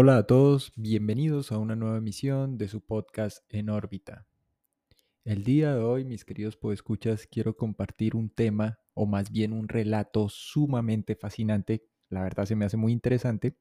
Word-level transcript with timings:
Hola 0.00 0.18
a 0.18 0.22
todos, 0.28 0.72
bienvenidos 0.76 1.50
a 1.50 1.58
una 1.58 1.74
nueva 1.74 1.98
emisión 1.98 2.56
de 2.56 2.68
su 2.68 2.80
podcast 2.80 3.42
En 3.48 3.68
órbita. 3.68 4.28
El 5.24 5.42
día 5.42 5.74
de 5.74 5.80
hoy, 5.80 6.04
mis 6.04 6.24
queridos 6.24 6.56
podescuchas, 6.56 7.26
quiero 7.26 7.56
compartir 7.56 8.14
un 8.14 8.30
tema 8.30 8.78
o 8.94 9.06
más 9.06 9.32
bien 9.32 9.52
un 9.52 9.66
relato 9.66 10.28
sumamente 10.28 11.16
fascinante, 11.16 11.82
la 12.10 12.22
verdad 12.22 12.44
se 12.44 12.54
me 12.54 12.64
hace 12.64 12.76
muy 12.76 12.92
interesante 12.92 13.56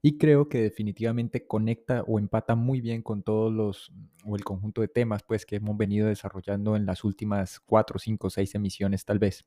y 0.00 0.16
creo 0.16 0.48
que 0.48 0.62
definitivamente 0.62 1.46
conecta 1.46 2.04
o 2.06 2.18
empata 2.18 2.54
muy 2.54 2.80
bien 2.80 3.02
con 3.02 3.22
todos 3.22 3.52
los 3.52 3.92
o 4.24 4.36
el 4.36 4.44
conjunto 4.44 4.80
de 4.80 4.88
temas 4.88 5.24
pues 5.24 5.44
que 5.44 5.56
hemos 5.56 5.76
venido 5.76 6.08
desarrollando 6.08 6.74
en 6.74 6.86
las 6.86 7.04
últimas 7.04 7.60
4, 7.60 7.98
5, 7.98 8.30
6 8.30 8.54
emisiones 8.54 9.04
tal 9.04 9.18
vez. 9.18 9.44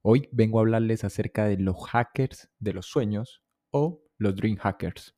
Hoy 0.00 0.26
vengo 0.32 0.58
a 0.58 0.62
hablarles 0.62 1.04
acerca 1.04 1.44
de 1.44 1.58
los 1.58 1.76
hackers 1.86 2.48
de 2.58 2.72
los 2.72 2.86
sueños 2.86 3.42
o 3.70 4.02
los 4.16 4.34
dream 4.34 4.56
hackers. 4.56 5.17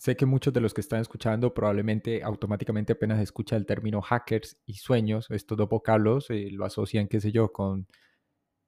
Sé 0.00 0.16
que 0.16 0.24
muchos 0.24 0.54
de 0.54 0.62
los 0.62 0.72
que 0.72 0.80
están 0.80 1.02
escuchando 1.02 1.52
probablemente 1.52 2.22
automáticamente 2.22 2.94
apenas 2.94 3.20
escucha 3.20 3.54
el 3.56 3.66
término 3.66 4.00
hackers 4.00 4.58
y 4.64 4.76
sueños, 4.76 5.30
estos 5.30 5.58
dos 5.58 5.68
vocablos 5.68 6.30
eh, 6.30 6.48
lo 6.50 6.64
asocian, 6.64 7.06
qué 7.06 7.20
sé 7.20 7.32
yo, 7.32 7.52
con 7.52 7.86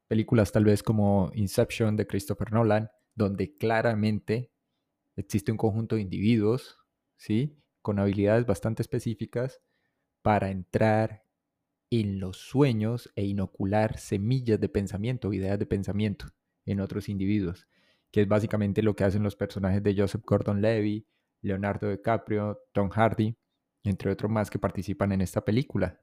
películas 0.08 0.52
tal 0.52 0.64
vez 0.64 0.82
como 0.82 1.30
Inception 1.32 1.96
de 1.96 2.06
Christopher 2.06 2.52
Nolan, 2.52 2.90
donde 3.14 3.56
claramente 3.56 4.52
existe 5.16 5.50
un 5.50 5.56
conjunto 5.56 5.96
de 5.96 6.02
individuos, 6.02 6.76
¿sí? 7.16 7.56
Con 7.80 7.98
habilidades 7.98 8.44
bastante 8.44 8.82
específicas 8.82 9.62
para 10.20 10.50
entrar 10.50 11.24
en 11.88 12.20
los 12.20 12.36
sueños 12.36 13.10
e 13.16 13.24
inocular 13.24 13.96
semillas 13.96 14.60
de 14.60 14.68
pensamiento, 14.68 15.32
ideas 15.32 15.58
de 15.58 15.64
pensamiento 15.64 16.26
en 16.66 16.80
otros 16.80 17.08
individuos, 17.08 17.66
que 18.10 18.20
es 18.20 18.28
básicamente 18.28 18.82
lo 18.82 18.94
que 18.94 19.04
hacen 19.04 19.22
los 19.22 19.34
personajes 19.34 19.82
de 19.82 19.96
Joseph 19.96 20.24
Gordon-Levitt, 20.26 21.06
Leonardo 21.42 21.90
DiCaprio, 21.90 22.60
Tom 22.72 22.88
Hardy, 22.88 23.36
entre 23.84 24.10
otros 24.10 24.30
más 24.30 24.50
que 24.50 24.58
participan 24.58 25.12
en 25.12 25.20
esta 25.20 25.44
película. 25.44 26.00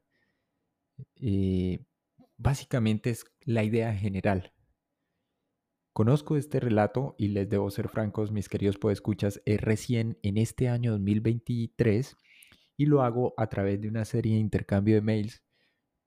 Eh, 1.16 1.86
básicamente 2.38 3.10
es 3.10 3.26
la 3.42 3.64
idea 3.64 3.94
general. 3.94 4.54
Conozco 5.94 6.38
este 6.38 6.60
relato 6.60 7.16
y 7.18 7.30
les 7.30 7.50
debo 7.50 7.70
ser 7.72 7.90
francos, 7.90 8.32
mis 8.32 8.48
queridos 8.48 8.78
podescuchas, 8.78 9.42
es 9.46 9.60
recién 9.60 10.18
en 10.24 10.38
este 10.38 10.70
año 10.70 10.92
2023 10.92 12.16
y 12.78 12.86
lo 12.86 13.02
hago 13.02 13.34
a 13.38 13.48
través 13.48 13.82
de 13.82 13.90
una 13.90 14.06
serie 14.06 14.36
de 14.36 14.40
intercambio 14.40 14.96
de 14.96 15.02
mails 15.02 15.44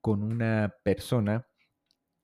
con 0.00 0.22
una 0.22 0.74
persona 0.82 1.46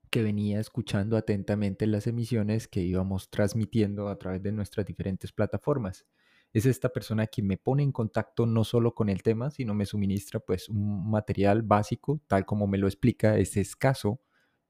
que 0.09 0.23
venía 0.23 0.59
escuchando 0.59 1.17
atentamente 1.17 1.85
las 1.85 2.07
emisiones 2.07 2.67
que 2.67 2.81
íbamos 2.81 3.29
transmitiendo 3.29 4.09
a 4.09 4.17
través 4.17 4.41
de 4.41 4.51
nuestras 4.51 4.85
diferentes 4.85 5.31
plataformas 5.31 6.07
es 6.53 6.65
esta 6.65 6.89
persona 6.89 7.27
quien 7.27 7.47
me 7.47 7.57
pone 7.57 7.83
en 7.83 7.91
contacto 7.91 8.45
no 8.45 8.63
solo 8.63 8.95
con 8.95 9.09
el 9.09 9.21
tema, 9.21 9.51
sino 9.51 9.73
me 9.73 9.85
suministra 9.85 10.39
pues 10.39 10.67
un 10.69 11.09
material 11.09 11.61
básico, 11.61 12.21
tal 12.27 12.45
como 12.45 12.67
me 12.67 12.77
lo 12.77 12.87
explica, 12.87 13.37
es 13.37 13.55
escaso 13.57 14.21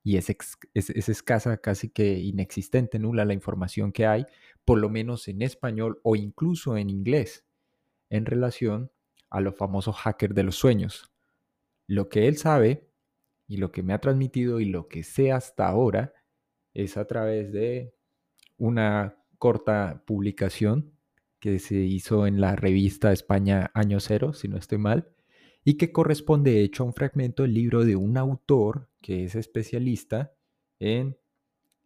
y 0.03 0.17
es, 0.17 0.29
es, 0.73 1.09
escasa, 1.09 1.57
casi 1.57 1.89
que 1.89 2.19
inexistente, 2.19 2.99
nula 2.99 3.25
la 3.25 3.33
información 3.33 3.91
que 3.91 4.05
hay, 4.05 4.25
por 4.65 4.79
lo 4.79 4.89
menos 4.89 5.27
en 5.27 5.41
español 5.41 5.99
o 6.03 6.15
incluso 6.15 6.77
en 6.77 6.89
inglés, 6.89 7.45
en 8.09 8.25
relación 8.25 8.91
a 9.29 9.41
los 9.41 9.55
famosos 9.55 9.95
hackers 9.97 10.35
de 10.35 10.43
los 10.43 10.55
sueños. 10.55 11.11
Lo 11.87 12.09
que 12.09 12.27
él 12.27 12.37
sabe 12.37 12.89
y 13.47 13.57
lo 13.57 13.71
que 13.71 13.83
me 13.83 13.93
ha 13.93 13.99
transmitido 13.99 14.59
y 14.59 14.65
lo 14.65 14.87
que 14.87 15.03
sé 15.03 15.31
hasta 15.31 15.67
ahora 15.67 16.13
es 16.73 16.97
a 16.97 17.05
través 17.05 17.51
de 17.51 17.93
una 18.57 19.17
corta 19.37 20.03
publicación 20.05 20.98
que 21.39 21.59
se 21.59 21.75
hizo 21.75 22.27
en 22.27 22.41
la 22.41 22.55
revista 22.55 23.11
España 23.11 23.71
Año 23.73 23.99
Cero, 23.99 24.33
si 24.33 24.47
no 24.47 24.57
estoy 24.57 24.77
mal, 24.77 25.09
y 25.63 25.75
que 25.75 25.91
corresponde 25.91 26.51
de 26.51 26.63
hecho 26.63 26.83
a 26.83 26.87
un 26.87 26.93
fragmento 26.93 27.43
del 27.43 27.53
libro 27.53 27.85
de 27.85 27.95
un 27.95 28.17
autor 28.17 28.89
que 29.01 29.25
es 29.25 29.35
especialista 29.35 30.33
en 30.79 31.17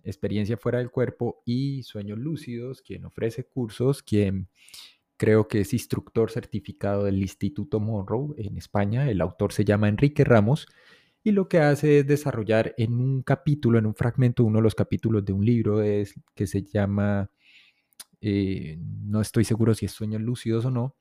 experiencia 0.04 0.58
fuera 0.58 0.80
del 0.80 0.92
cuerpo 0.92 1.42
y 1.46 1.84
sueños 1.84 2.20
lúcidos, 2.20 2.82
quien 2.82 3.06
ofrece 3.06 3.46
cursos, 3.46 4.04
quien 4.04 4.50
creo 5.18 5.48
que 5.48 5.62
es 5.62 5.74
instructor 5.74 6.32
certificado 6.32 7.06
del 7.06 7.22
Instituto 7.22 7.80
Monroe 7.80 8.34
en 8.38 8.58
España. 8.58 9.10
El 9.10 9.22
autor 9.22 9.54
se 9.54 9.64
llama 9.64 9.88
Enrique 9.88 10.24
Ramos 10.24 10.68
y 11.24 11.32
lo 11.32 11.48
que 11.48 11.60
hace 11.60 12.00
es 12.00 12.08
desarrollar 12.08 12.74
en 12.78 13.00
un 13.00 13.24
capítulo, 13.24 13.80
en 13.80 13.86
un 13.86 13.96
fragmento, 13.96 14.44
uno 14.44 14.60
de 14.60 14.64
los 14.64 14.76
capítulos 14.76 15.24
de 15.24 15.32
un 15.32 15.46
libro 15.46 15.82
es, 15.82 16.16
que 16.36 16.48
se 16.48 16.64
llama 16.64 17.32
eh, 18.26 18.78
no 18.80 19.20
estoy 19.20 19.44
seguro 19.44 19.74
si 19.74 19.86
es 19.86 19.92
sueños 19.92 20.22
lúcidos 20.22 20.64
o 20.64 20.72
no. 20.72 20.96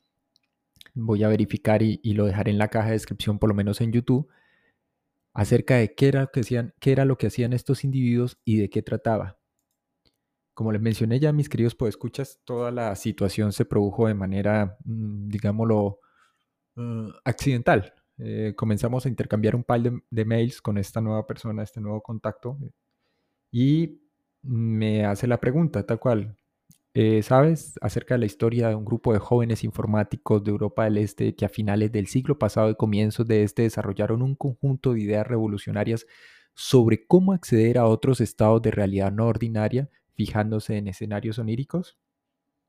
Voy 0.95 1.23
a 1.23 1.29
verificar 1.29 1.81
y, 1.81 2.01
lo 2.15 2.27
dejaré 2.27 2.51
en 2.51 2.59
la 2.59 2.67
caja 2.69 2.89
de 2.89 2.95
descripción, 2.95 3.39
por 3.39 3.49
lo 3.49 3.55
menos 3.55 3.81
en 3.81 3.93
YouTube, 3.93 4.29
acerca 5.33 5.77
de 5.77 5.95
qué 5.95 6.09
era, 6.09 6.23
lo 6.23 6.31
que 6.33 6.41
hacían, 6.41 6.75
qué 6.81 6.91
era 6.91 7.05
lo 7.05 7.17
que 7.19 7.29
hacían 7.29 7.53
estos 7.53 7.85
individuos 7.85 8.39
y 8.45 8.59
de 8.59 8.69
qué 8.71 8.83
trataba. 8.83 9.39
Como 10.53 10.73
les 10.73 10.83
mencioné 10.83 11.21
ya, 11.21 11.33
mis 11.33 11.49
queridos 11.49 11.77
escuchas 11.89 12.41
toda 12.45 12.73
la 12.73 12.95
situación 12.97 13.53
se 13.53 13.65
produjo 13.67 14.09
de 14.09 14.15
manera, 14.15 14.77
mm, 14.85 15.29
digámoslo, 15.29 16.01
uh, 16.77 17.11
accidental. 17.25 17.95
Eh, 18.19 18.55
comenzamos 18.57 19.07
a 19.07 19.09
intercambiar 19.09 19.55
un 19.55 19.65
par 19.65 19.81
de, 19.81 20.25
mails 20.25 20.61
con 20.61 20.77
esta 20.77 21.01
nueva 21.01 21.27
persona, 21.27 21.63
este 21.63 21.81
nuevo 21.81 22.03
contacto, 22.03 22.59
y 23.53 24.03
me 24.43 25.05
hace 25.07 25.27
la 25.29 25.39
pregunta, 25.41 25.87
tal 25.87 26.01
cual, 26.01 26.37
eh, 26.95 27.23
¿Sabes 27.23 27.75
acerca 27.81 28.15
de 28.15 28.19
la 28.21 28.27
historia 28.27 28.69
de 28.69 28.75
un 28.75 28.85
grupo 28.85 29.13
de 29.13 29.19
jóvenes 29.19 29.65
informáticos 29.65 30.45
de 30.45 30.51
Europa 30.51 30.85
del 30.85 30.99
Este 30.99 31.35
que 31.35 31.47
a 31.47 31.49
finales 31.49 31.91
del 31.91 32.07
siglo 32.07 32.39
pasado 32.39 32.71
y 32.71 32.75
comienzos 32.75 33.27
de 33.27 33.43
este 33.43 33.63
desarrollaron 33.63 34.23
un 34.23 34.35
conjunto 34.35 34.93
de 34.93 35.01
ideas 35.01 35.27
revolucionarias 35.27 36.07
sobre 36.55 37.07
cómo 37.07 37.33
acceder 37.33 37.79
a 37.79 37.87
otros 37.87 38.21
estados 38.21 38.61
de 38.63 38.71
realidad 38.71 39.11
no 39.11 39.27
ordinaria 39.27 39.89
fijándose 40.15 40.77
en 40.77 40.89
escenarios 40.89 41.39
oníricos? 41.39 41.99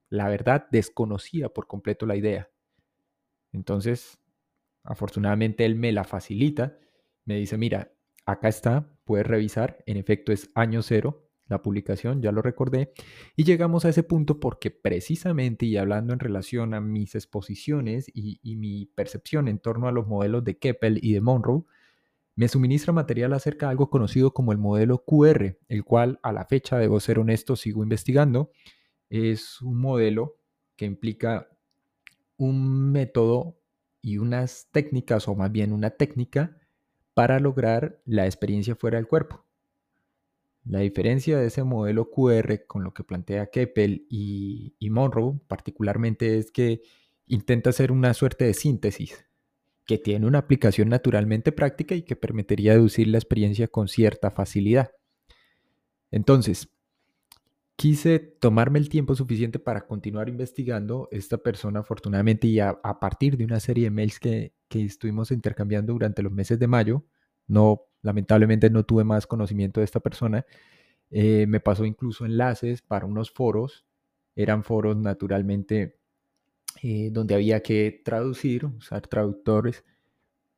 La 0.09 0.29
verdad, 0.29 0.67
desconocía 0.71 1.49
por 1.49 1.67
completo 1.67 2.05
la 2.05 2.15
idea. 2.15 2.49
Entonces, 3.51 4.19
afortunadamente 4.83 5.65
él 5.65 5.75
me 5.75 5.91
la 5.91 6.03
facilita, 6.03 6.77
me 7.25 7.35
dice, 7.35 7.57
mira, 7.57 7.93
acá 8.25 8.47
está, 8.47 8.89
puedes 9.03 9.27
revisar, 9.27 9.83
en 9.85 9.97
efecto 9.97 10.31
es 10.31 10.49
año 10.55 10.81
cero, 10.81 11.29
la 11.53 11.61
publicación, 11.61 12.21
ya 12.21 12.31
lo 12.31 12.41
recordé, 12.41 12.91
y 13.35 13.43
llegamos 13.43 13.85
a 13.85 13.89
ese 13.89 14.03
punto 14.03 14.39
porque 14.39 14.71
precisamente 14.71 15.65
y 15.65 15.77
hablando 15.77 16.13
en 16.13 16.19
relación 16.19 16.73
a 16.73 16.81
mis 16.81 17.15
exposiciones 17.15 18.11
y, 18.13 18.39
mi 18.55 18.85
percepción 18.85 19.47
en 19.47 19.59
torno 19.59 19.87
a 19.87 19.91
los 19.91 20.07
modelos 20.07 20.43
de 20.43 20.57
Keppel 20.57 20.99
y 21.01 21.13
de 21.13 21.21
Monroe, 21.21 21.63
me 22.35 22.47
suministra 22.47 22.93
material 22.93 23.33
acerca 23.33 23.67
de 23.67 23.71
algo 23.71 23.89
conocido 23.89 24.33
como 24.33 24.51
el 24.51 24.57
modelo 24.57 25.03
QR, 25.05 25.57
el 25.67 25.83
cual 25.83 26.19
a 26.23 26.31
la 26.33 26.45
fecha, 26.45 26.77
debo 26.77 26.99
ser 26.99 27.19
honesto, 27.19 27.55
sigo 27.55 27.83
investigando. 27.83 28.51
Es 29.09 29.61
un 29.61 29.79
modelo 29.79 30.37
que 30.75 30.85
implica 30.85 31.47
un 32.37 32.91
método 32.91 33.59
y 34.01 34.17
unas 34.17 34.69
técnicas, 34.71 35.27
o 35.27 35.35
más 35.35 35.51
bien 35.51 35.71
una 35.71 35.91
técnica, 35.91 36.57
para 37.13 37.39
lograr 37.39 38.01
la 38.05 38.25
experiencia 38.25 38.75
fuera 38.75 38.97
del 38.97 39.07
cuerpo. 39.07 39.45
La 40.65 40.79
diferencia 40.79 41.37
de 41.37 41.47
ese 41.47 41.63
modelo 41.63 42.09
QR 42.09 42.65
con 42.67 42.83
lo 42.83 42.93
que 42.93 43.03
plantea 43.03 43.47
Keppel 43.47 44.05
y, 44.09 44.75
Monroe 44.89 45.39
particularmente 45.47 46.37
es 46.37 46.51
que 46.51 46.81
intenta 47.27 47.71
hacer 47.71 47.91
una 47.91 48.13
suerte 48.13 48.45
de 48.45 48.53
síntesis 48.53 49.25
que 49.85 49.97
tiene 49.97 50.25
una 50.25 50.39
aplicación 50.39 50.87
naturalmente 50.87 51.51
práctica 51.51 51.95
y 51.95 52.03
que 52.03 52.15
permitiría 52.15 52.73
deducir 52.73 53.07
la 53.09 53.17
experiencia 53.17 53.67
con 53.67 53.89
cierta 53.89 54.31
facilidad. 54.31 54.91
Entonces, 56.09 56.69
quise 57.75 58.19
tomarme 58.19 58.79
el 58.79 58.87
tiempo 58.87 59.15
suficiente 59.15 59.59
para 59.59 59.85
continuar 59.85 60.29
investigando. 60.29 61.09
Esta 61.11 61.37
persona, 61.37 61.81
afortunadamente, 61.81 62.47
y 62.47 62.61
a, 62.61 62.79
partir 63.01 63.35
de 63.35 63.43
una 63.43 63.59
serie 63.59 63.85
de 63.85 63.91
mails 63.91 64.19
que, 64.21 64.53
que 64.69 64.85
estuvimos 64.85 65.31
intercambiando 65.31 65.91
durante 65.91 66.21
los 66.21 66.31
meses 66.31 66.59
de 66.59 66.67
mayo, 66.67 67.03
no 67.47 67.87
Lamentablemente 68.03 68.69
no 68.69 68.83
tuve 68.83 69.03
más 69.03 69.25
conocimiento 69.25 69.79
de 69.81 69.85
esta 69.85 69.99
persona. 69.99 70.45
Eh, 71.09 71.47
me 71.47 71.59
pasó 71.59 71.85
incluso 71.85 72.25
enlaces 72.25 72.83
para 72.83 73.07
unos 73.07 73.31
foros. 73.31 73.85
Eran 74.35 74.63
foros 74.63 74.95
naturalmente 74.97 75.97
eh, 76.81 77.09
donde 77.11 77.35
había 77.35 77.61
que 77.61 78.01
traducir, 78.03 78.65
usar 78.65 79.07
traductores, 79.07 79.83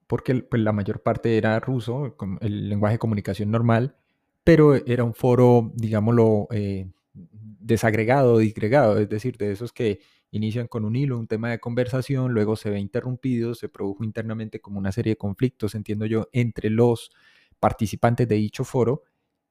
porque 0.08 0.36
pues, 0.36 0.62
la 0.62 0.72
mayor 0.72 1.02
parte 1.02 1.38
era 1.38 1.60
ruso, 1.60 2.16
el 2.42 2.70
lenguaje 2.70 2.96
de 2.96 3.00
comunicación 3.00 3.52
normal, 3.52 3.96
pero 4.44 4.76
era 4.76 5.04
un 5.04 5.14
foro, 5.14 5.72
digámoslo, 5.76 6.48
eh, 6.52 6.90
desagregado, 7.14 8.38
disgregado, 8.38 8.98
es 9.00 9.10
decir, 9.10 9.38
de 9.38 9.52
esos 9.52 9.74
que 9.74 10.00
inician 10.32 10.68
con 10.68 10.86
un 10.86 10.96
hilo, 10.96 11.18
un 11.18 11.28
tema 11.28 11.50
de 11.50 11.60
conversación, 11.60 12.34
luego 12.34 12.56
se 12.56 12.70
ve 12.70 12.80
interrumpido, 12.80 13.56
se 13.56 13.70
produjo 13.70 14.04
internamente 14.04 14.60
como 14.60 14.80
una 14.80 14.92
serie 14.92 15.14
de 15.14 15.18
conflictos, 15.18 15.76
entiendo 15.76 16.06
yo, 16.06 16.30
entre 16.34 16.70
los 16.70 17.12
participantes 17.60 18.28
de 18.28 18.36
dicho 18.36 18.64
foro, 18.64 19.04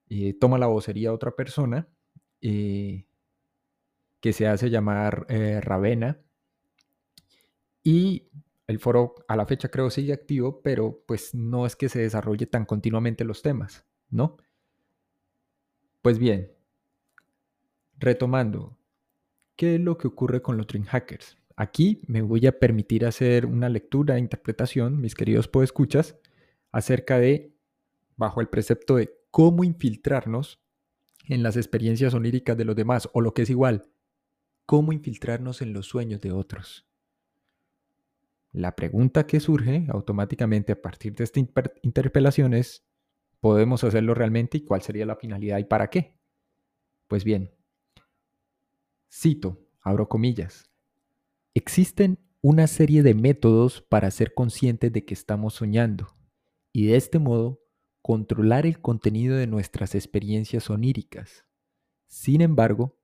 eh, 0.09 0.35
toma 0.35 0.59
la 0.59 0.67
vocería 0.67 1.13
otra 1.13 1.35
persona, 1.35 1.89
eh, 2.41 3.07
que 4.21 4.33
se 4.33 4.47
hace 4.47 4.71
llamar 4.71 5.27
eh, 5.29 5.61
Ravena. 5.61 6.21
Y 7.83 8.29
el 8.67 8.79
foro 8.79 9.15
a 9.29 9.37
la 9.37 9.47
fecha 9.47 9.69
creo 9.69 9.91
sigue 9.91 10.13
activo, 10.13 10.63
pero 10.63 11.03
pues 11.07 11.35
no 11.35 11.67
es 11.67 11.77
que 11.77 11.89
se 11.89 12.01
desarrolle 12.01 12.47
tan 12.47 12.65
continuamente 12.65 13.25
los 13.25 13.43
temas, 13.43 13.85
¿no? 14.11 14.39
Pues 16.01 16.19
bien, 16.19 16.53
retomando, 17.99 18.77
¿qué 19.57 19.77
es 19.77 19.81
lo 19.81 19.97
que 19.97 20.09
ocurre 20.09 20.43
con 20.43 20.57
los 20.57 20.67
Dream 20.67 20.85
Hackers? 20.85 21.39
Aquí 21.57 22.03
me 22.07 22.23
voy 22.23 22.47
a 22.47 22.59
permitir 22.59 23.07
hacer 23.07 23.47
una 23.47 23.69
lectura 23.69 24.19
interpretación, 24.19 25.01
mis 25.01 25.15
queridos 25.15 25.49
podescuchas, 25.49 26.17
acerca 26.73 27.19
de, 27.19 27.54
bajo 28.17 28.41
el 28.41 28.49
precepto 28.49 28.97
de 28.97 29.15
cómo 29.31 29.65
infiltrarnos 29.65 30.63
en 31.27 31.43
las 31.43 31.57
experiencias 31.57 32.15
oníricas 32.15 32.57
de 32.57 32.65
los 32.65 32.77
demás, 32.77 33.09
o 33.13 33.21
lo 33.21 33.35
que 33.35 33.43
es 33.43 33.51
igual, 33.51 33.91
cómo 34.67 34.93
infiltrarnos 34.93 35.63
en 35.63 35.73
los 35.73 35.87
sueños 35.87 36.21
de 36.21 36.33
otros. 36.33 36.87
La 38.53 38.77
pregunta 38.77 39.27
que 39.27 39.41
surge 39.41 39.87
automáticamente 39.89 40.73
a 40.73 40.81
partir 40.81 41.15
de 41.15 41.25
esta 41.25 41.41
interpelación 41.83 42.55
es, 42.55 42.87
¿podemos 43.41 43.83
hacerlo 43.83 44.15
realmente 44.15 44.59
y 44.59 44.65
cuál 44.65 44.83
sería 44.83 45.07
la 45.07 45.17
finalidad 45.17 45.59
y 45.59 45.65
para 45.65 45.91
qué? 45.91 46.21
Pues 47.09 47.25
bien, 47.25 47.51
cito, 49.11 49.67
abro 49.81 50.09
comillas, 50.09 50.71
existen 51.53 52.19
una 52.43 52.67
serie 52.67 53.03
de 53.03 53.15
métodos 53.15 53.81
para 53.83 54.11
ser 54.11 54.35
conscientes 54.35 54.93
de 54.93 55.05
que 55.05 55.15
estamos 55.15 55.55
soñando 55.55 56.15
y 56.73 56.87
de 56.87 56.97
este 56.97 57.19
modo 57.19 57.64
controlar 58.05 58.67
el 58.67 58.83
contenido 58.83 59.35
de 59.35 59.47
nuestras 59.47 59.95
experiencias 59.95 60.69
oníricas. 60.69 61.47
Sin 62.07 62.43
embargo, 62.43 63.01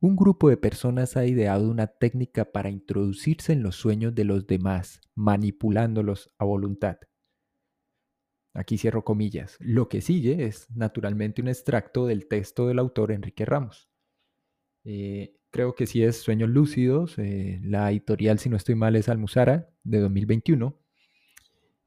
un 0.00 0.16
grupo 0.16 0.48
de 0.48 0.56
personas 0.56 1.18
ha 1.18 1.26
ideado 1.26 1.70
una 1.70 1.86
técnica 1.86 2.50
para 2.50 2.70
introducirse 2.70 3.52
en 3.52 3.62
los 3.62 3.76
sueños 3.76 4.14
de 4.14 4.24
los 4.24 4.46
demás, 4.46 5.02
manipulándolos 5.14 6.34
a 6.38 6.46
voluntad. 6.46 6.96
Aquí 8.54 8.78
cierro 8.78 9.04
comillas. 9.04 9.58
Lo 9.60 9.90
que 9.90 10.00
sigue 10.00 10.46
es 10.46 10.66
naturalmente 10.70 11.42
un 11.42 11.48
extracto 11.48 12.06
del 12.06 12.26
texto 12.26 12.68
del 12.68 12.78
autor 12.78 13.12
Enrique 13.12 13.44
Ramos. 13.44 13.90
Eh, 14.82 15.36
creo 15.50 15.74
que 15.74 15.86
sí 15.86 16.02
es 16.02 16.16
Sueños 16.22 16.48
Lúcidos. 16.48 17.18
Eh, 17.18 17.60
la 17.62 17.90
editorial, 17.90 18.38
si 18.38 18.48
no 18.48 18.56
estoy 18.56 18.76
mal, 18.76 18.96
es 18.96 19.10
Almuzara 19.10 19.68
de 19.82 19.98
2021. 20.00 20.87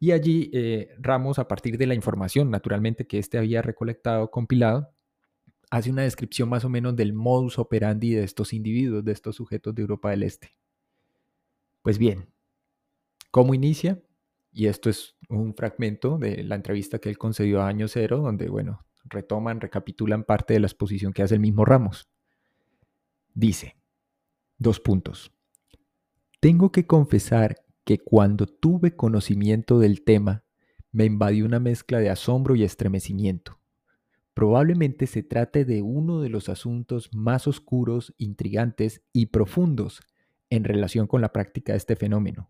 Y 0.02 0.14
allí 0.14 0.50
eh, 0.52 0.96
Ramos, 0.98 1.38
a 1.38 1.48
partir 1.48 1.78
de 1.78 1.86
la 1.86 1.94
información, 1.94 2.50
naturalmente, 2.50 3.06
que 3.06 3.20
éste 3.20 3.38
había 3.38 3.62
recolectado, 3.62 4.32
compilado, 4.32 4.92
hace 5.70 5.92
una 5.92 6.02
descripción 6.02 6.50
más 6.50 6.66
o 6.66 6.70
menos 6.70 6.96
del 6.96 7.14
modus 7.14 7.60
operandi 7.60 8.16
de 8.16 8.24
estos 8.24 8.52
individuos, 8.52 9.06
de 9.06 9.12
estos 9.12 9.36
sujetos 9.36 9.76
de 9.76 9.84
Europa 9.84 10.10
del 10.10 10.24
Este. 10.24 10.58
Pues 11.84 12.00
bien, 12.00 12.34
¿cómo 13.30 13.54
inicia? 13.54 14.02
Y 14.52 14.66
esto 14.66 14.90
es 14.90 15.16
un 15.30 15.54
fragmento 15.54 16.18
de 16.18 16.46
la 16.46 16.56
entrevista 16.56 16.98
que 16.98 17.10
él 17.10 17.20
concedió 17.20 17.62
a 17.62 17.68
Año 17.68 17.88
Cero, 17.88 18.22
donde, 18.24 18.50
bueno, 18.50 18.84
retoman, 19.04 19.62
recapitulan 19.62 20.24
parte 20.24 20.56
de 20.56 20.62
la 20.62 20.68
exposición 20.68 21.14
que 21.14 21.22
hace 21.22 21.36
el 21.36 21.42
mismo 21.42 21.64
Ramos. 21.64 22.10
Dice, 23.36 23.78
dos 24.58 24.80
puntos. 24.80 25.32
Tengo 26.40 26.72
que 26.72 26.88
confesar 26.88 27.64
que 27.84 28.00
cuando 28.00 28.48
tuve 28.48 28.96
conocimiento 28.96 29.80
del 29.80 30.04
tema, 30.04 30.44
me 30.92 31.06
invadió 31.06 31.46
una 31.46 31.60
mezcla 31.60 32.00
de 32.00 32.10
asombro 32.10 32.56
y 32.56 32.64
estremecimiento. 32.64 33.60
Probablemente 34.34 35.08
se 35.08 35.24
trate 35.24 35.66
de 35.66 35.82
uno 35.82 36.22
de 36.22 36.30
los 36.30 36.50
asuntos 36.50 37.10
más 37.14 37.48
oscuros, 37.48 38.14
intrigantes 38.18 39.02
y 39.14 39.28
profundos 39.28 40.02
en 40.50 40.64
relación 40.64 41.08
con 41.08 41.22
la 41.22 41.34
práctica 41.34 41.74
de 41.74 41.78
este 41.78 41.96
fenómeno. 41.96 42.50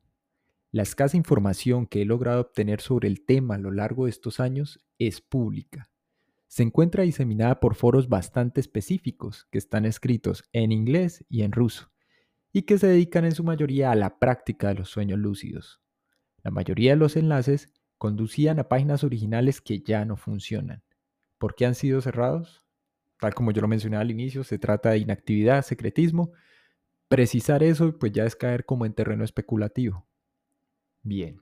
La 0.71 0.83
escasa 0.83 1.17
información 1.17 1.85
que 1.85 2.01
he 2.01 2.05
logrado 2.05 2.41
obtener 2.41 2.81
sobre 2.81 3.07
el 3.07 3.25
tema 3.25 3.55
a 3.55 3.57
lo 3.59 3.71
largo 3.71 4.05
de 4.05 4.11
estos 4.11 4.39
años 4.39 4.79
es 4.99 5.21
pública. 5.21 5.89
Se 6.47 6.63
encuentra 6.63 7.03
diseminada 7.03 7.59
por 7.59 7.75
foros 7.75 8.09
bastante 8.09 8.61
específicos 8.61 9.47
que 9.51 9.57
están 9.57 9.85
escritos 9.85 10.43
en 10.53 10.71
inglés 10.71 11.25
y 11.29 11.43
en 11.43 11.51
ruso 11.51 11.91
y 12.53 12.63
que 12.63 12.77
se 12.77 12.87
dedican 12.87 13.25
en 13.25 13.33
su 13.33 13.43
mayoría 13.43 13.91
a 13.91 13.95
la 13.95 14.19
práctica 14.19 14.69
de 14.69 14.75
los 14.75 14.89
sueños 14.89 15.19
lúcidos. 15.19 15.81
La 16.43 16.51
mayoría 16.51 16.91
de 16.91 16.97
los 16.97 17.15
enlaces 17.15 17.71
conducían 17.97 18.59
a 18.59 18.67
páginas 18.67 19.03
originales 19.03 19.61
que 19.61 19.79
ya 19.81 20.05
no 20.05 20.17
funcionan. 20.17 20.83
¿Por 21.37 21.55
qué 21.55 21.65
han 21.65 21.75
sido 21.75 22.01
cerrados? 22.01 22.63
Tal 23.19 23.33
como 23.33 23.51
yo 23.51 23.61
lo 23.61 23.67
mencioné 23.67 23.97
al 23.97 24.11
inicio, 24.11 24.43
se 24.43 24.57
trata 24.57 24.89
de 24.89 24.97
inactividad, 24.97 25.63
secretismo. 25.63 26.31
Precisar 27.07 27.61
eso 27.61 27.97
pues 27.99 28.11
ya 28.11 28.25
es 28.25 28.35
caer 28.35 28.65
como 28.65 28.85
en 28.85 28.93
terreno 28.93 29.23
especulativo. 29.23 30.07
Bien. 31.03 31.41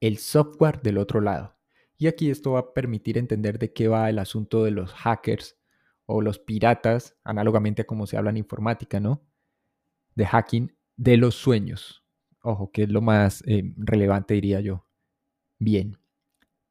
El 0.00 0.18
software 0.18 0.80
del 0.82 0.98
otro 0.98 1.20
lado. 1.20 1.56
Y 1.98 2.06
aquí 2.06 2.30
esto 2.30 2.52
va 2.52 2.60
a 2.60 2.72
permitir 2.72 3.18
entender 3.18 3.58
de 3.58 3.72
qué 3.72 3.88
va 3.88 4.08
el 4.08 4.18
asunto 4.18 4.64
de 4.64 4.70
los 4.70 4.92
hackers 4.92 5.58
o 6.06 6.22
los 6.22 6.38
piratas, 6.38 7.16
análogamente 7.24 7.82
a 7.82 7.86
como 7.86 8.06
se 8.06 8.16
habla 8.16 8.30
en 8.30 8.38
informática, 8.38 9.00
¿no? 9.00 9.22
De 10.20 10.26
hacking 10.26 10.76
de 10.98 11.16
los 11.16 11.34
sueños. 11.34 12.04
Ojo, 12.42 12.70
que 12.72 12.82
es 12.82 12.90
lo 12.90 13.00
más 13.00 13.42
eh, 13.46 13.72
relevante, 13.78 14.34
diría 14.34 14.60
yo. 14.60 14.86
Bien. 15.58 15.96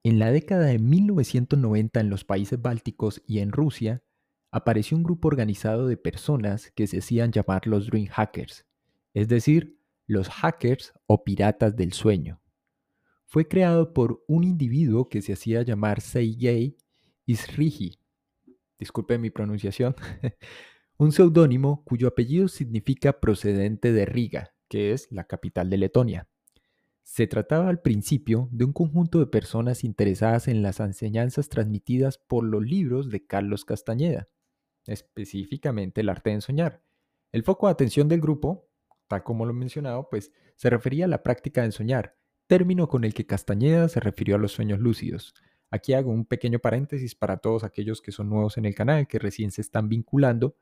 En 0.03 0.19
la 0.19 0.31
década 0.31 0.67
de 0.67 0.77
1990 0.77 1.99
en 1.99 2.11
los 2.11 2.25
países 2.25 2.61
bálticos 2.61 3.23
y 3.25 3.39
en 3.39 3.51
Rusia, 3.51 4.03
apareció 4.51 4.95
un 4.97 5.01
grupo 5.01 5.29
organizado 5.29 5.87
de 5.87 5.97
personas 5.97 6.69
que 6.75 6.85
se 6.85 6.99
hacían 6.99 7.31
llamar 7.31 7.65
los 7.65 7.87
Dream 7.87 8.05
Hackers, 8.05 8.67
es 9.15 9.27
decir, 9.27 9.81
los 10.05 10.29
hackers 10.29 10.93
o 11.07 11.23
piratas 11.23 11.75
del 11.75 11.93
sueño. 11.93 12.43
Fue 13.25 13.47
creado 13.47 13.95
por 13.95 14.23
un 14.27 14.43
individuo 14.43 15.09
que 15.09 15.23
se 15.23 15.33
hacía 15.33 15.63
llamar 15.63 16.01
Sergei 16.01 16.77
Isrigi, 17.25 17.97
disculpe 18.77 19.17
mi 19.17 19.31
pronunciación, 19.31 19.95
un 20.99 21.13
seudónimo 21.13 21.81
cuyo 21.85 22.09
apellido 22.09 22.49
significa 22.49 23.21
procedente 23.21 23.93
de 23.93 24.05
Riga, 24.05 24.53
que 24.67 24.91
es 24.91 25.09
la 25.11 25.23
capital 25.23 25.69
de 25.69 25.77
Letonia. 25.77 26.27
Se 27.03 27.25
trataba 27.25 27.69
al 27.69 27.81
principio 27.81 28.49
de 28.51 28.65
un 28.65 28.73
conjunto 28.73 29.19
de 29.19 29.27
personas 29.27 29.85
interesadas 29.85 30.49
en 30.49 30.61
las 30.61 30.81
enseñanzas 30.81 31.47
transmitidas 31.47 32.17
por 32.17 32.43
los 32.43 32.61
libros 32.61 33.09
de 33.09 33.25
Carlos 33.25 33.63
Castañeda, 33.63 34.27
específicamente 34.85 36.01
el 36.01 36.09
arte 36.09 36.31
de 36.31 36.35
ensoñar. 36.35 36.83
El 37.31 37.44
foco 37.44 37.68
de 37.68 37.71
atención 37.71 38.09
del 38.09 38.19
grupo, 38.19 38.68
tal 39.07 39.23
como 39.23 39.45
lo 39.45 39.51
he 39.51 39.56
mencionado, 39.56 40.09
pues 40.09 40.33
se 40.57 40.69
refería 40.69 41.06
a 41.06 41.07
la 41.07 41.23
práctica 41.23 41.61
de 41.61 41.68
ensoñar, 41.68 42.18
término 42.45 42.89
con 42.89 43.06
el 43.06 43.13
que 43.13 43.25
Castañeda 43.25 43.87
se 43.87 44.01
refirió 44.01 44.35
a 44.35 44.39
los 44.39 44.51
sueños 44.51 44.79
lúcidos. 44.81 45.33
Aquí 45.71 45.94
hago 45.94 46.11
un 46.11 46.25
pequeño 46.25 46.59
paréntesis 46.59 47.15
para 47.15 47.37
todos 47.37 47.63
aquellos 47.63 48.01
que 48.01 48.11
son 48.11 48.27
nuevos 48.27 48.57
en 48.57 48.65
el 48.65 48.75
canal, 48.75 49.07
que 49.07 49.18
recién 49.18 49.51
se 49.51 49.61
están 49.61 49.87
vinculando 49.87 50.57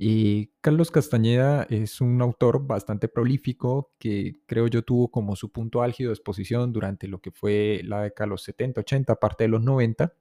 y 0.00 0.52
Carlos 0.60 0.92
Castañeda 0.92 1.64
es 1.68 2.00
un 2.00 2.22
autor 2.22 2.64
bastante 2.64 3.08
prolífico 3.08 3.92
que 3.98 4.40
creo 4.46 4.68
yo 4.68 4.82
tuvo 4.82 5.10
como 5.10 5.34
su 5.34 5.50
punto 5.50 5.82
álgido 5.82 6.10
de 6.10 6.14
exposición 6.14 6.72
durante 6.72 7.08
lo 7.08 7.20
que 7.20 7.32
fue 7.32 7.80
la 7.82 8.02
década 8.02 8.26
de 8.26 8.30
los 8.30 8.42
70, 8.44 8.80
80, 8.82 9.16
parte 9.16 9.44
de 9.44 9.48
los 9.48 9.60
90. 9.60 10.14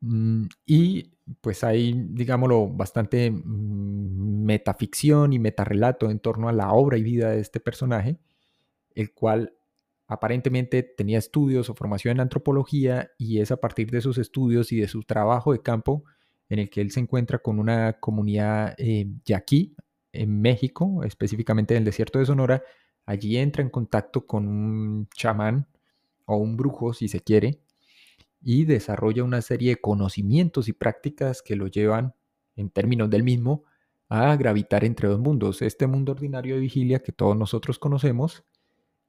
Mm, 0.00 0.44
y 0.66 1.12
pues 1.40 1.64
hay, 1.64 1.94
digámoslo, 2.10 2.68
bastante 2.68 3.30
mm, 3.30 4.44
metaficción 4.44 5.32
y 5.32 5.38
metarrelato 5.38 6.10
en 6.10 6.20
torno 6.20 6.50
a 6.50 6.52
la 6.52 6.72
obra 6.72 6.98
y 6.98 7.02
vida 7.02 7.30
de 7.30 7.40
este 7.40 7.58
personaje, 7.58 8.18
el 8.94 9.14
cual 9.14 9.54
aparentemente 10.08 10.82
tenía 10.82 11.18
estudios 11.18 11.70
o 11.70 11.74
formación 11.74 12.12
en 12.12 12.20
antropología 12.20 13.12
y 13.18 13.40
es 13.40 13.50
a 13.50 13.56
partir 13.58 13.90
de 13.90 13.98
esos 13.98 14.18
estudios 14.18 14.72
y 14.72 14.80
de 14.80 14.88
su 14.88 15.02
trabajo 15.04 15.52
de 15.52 15.62
campo 15.62 16.04
en 16.48 16.58
el 16.58 16.70
que 16.70 16.80
él 16.80 16.90
se 16.90 17.00
encuentra 17.00 17.38
con 17.38 17.58
una 17.58 17.94
comunidad 17.94 18.74
eh, 18.78 19.06
yaquí 19.24 19.76
en 20.12 20.40
México, 20.40 21.02
específicamente 21.04 21.74
en 21.74 21.78
el 21.78 21.84
desierto 21.84 22.18
de 22.18 22.26
Sonora. 22.26 22.62
Allí 23.04 23.36
entra 23.36 23.62
en 23.62 23.70
contacto 23.70 24.26
con 24.26 24.48
un 24.48 25.08
chamán 25.14 25.68
o 26.24 26.36
un 26.36 26.56
brujo, 26.56 26.92
si 26.92 27.08
se 27.08 27.20
quiere, 27.20 27.60
y 28.40 28.64
desarrolla 28.64 29.24
una 29.24 29.42
serie 29.42 29.70
de 29.70 29.80
conocimientos 29.80 30.68
y 30.68 30.72
prácticas 30.72 31.42
que 31.42 31.56
lo 31.56 31.66
llevan, 31.66 32.14
en 32.56 32.70
términos 32.70 33.10
del 33.10 33.22
mismo, 33.22 33.64
a 34.08 34.34
gravitar 34.36 34.84
entre 34.84 35.08
dos 35.08 35.18
mundos, 35.18 35.62
este 35.62 35.86
mundo 35.86 36.12
ordinario 36.12 36.54
de 36.54 36.60
vigilia 36.60 37.00
que 37.00 37.12
todos 37.12 37.36
nosotros 37.36 37.78
conocemos 37.78 38.44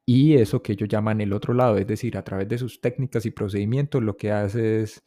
y 0.06 0.36
eso 0.36 0.63
que 0.63 0.74
ellos 0.74 0.89
llaman 0.89 1.22
el 1.22 1.34
otro 1.34 1.53
lado, 1.53 1.77
es 1.77 1.86
decir, 1.86 2.17
a 2.17 2.24
través 2.24 2.48
de 2.48 2.58
sus 2.58 2.82
técnicas 2.82 3.25
y 3.25 3.32
procedimientos 3.32 4.01
lo 4.01 4.17
que 4.17 4.32
hace 4.32 4.82
es 4.82 5.03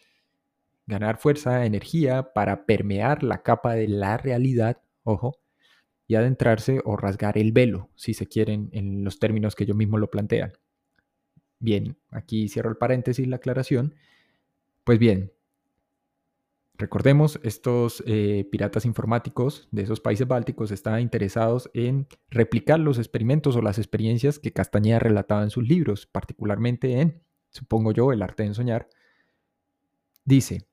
ganar 0.90 1.16
fuerza, 1.18 1.64
energía 1.64 2.32
para 2.34 2.66
permear 2.66 3.22
la 3.22 3.42
capa 3.42 3.74
de 3.74 3.88
la 3.88 4.18
realidad, 4.18 4.82
ojo, 5.04 5.38
y 6.06 6.16
adentrarse 6.16 6.80
o 6.84 6.96
rasgar 6.96 7.38
el 7.38 7.52
velo, 7.52 7.88
si 7.94 8.14
se 8.14 8.26
quieren, 8.26 8.68
en 8.72 9.04
los 9.04 9.18
términos 9.18 9.54
que 9.54 9.64
yo 9.64 9.74
mismo 9.74 9.96
lo 9.96 10.10
plantean. 10.10 10.52
Bien, 11.60 11.96
aquí 12.10 12.48
cierro 12.48 12.70
el 12.70 12.76
paréntesis, 12.76 13.26
la 13.26 13.36
aclaración. 13.36 13.94
Pues 14.84 14.98
bien, 14.98 15.32
Recordemos, 16.80 17.38
estos 17.42 18.02
eh, 18.06 18.48
piratas 18.50 18.86
informáticos 18.86 19.68
de 19.70 19.82
esos 19.82 20.00
países 20.00 20.26
bálticos 20.26 20.70
estaban 20.70 21.02
interesados 21.02 21.70
en 21.74 22.06
replicar 22.30 22.80
los 22.80 22.96
experimentos 22.96 23.54
o 23.54 23.60
las 23.60 23.76
experiencias 23.76 24.38
que 24.38 24.54
Castañeda 24.54 24.98
relataba 24.98 25.42
en 25.42 25.50
sus 25.50 25.68
libros, 25.68 26.06
particularmente 26.06 27.02
en, 27.02 27.22
supongo 27.50 27.92
yo, 27.92 28.12
El 28.14 28.22
arte 28.22 28.44
de 28.44 28.54
soñar. 28.54 28.88
Dice, 30.24 30.69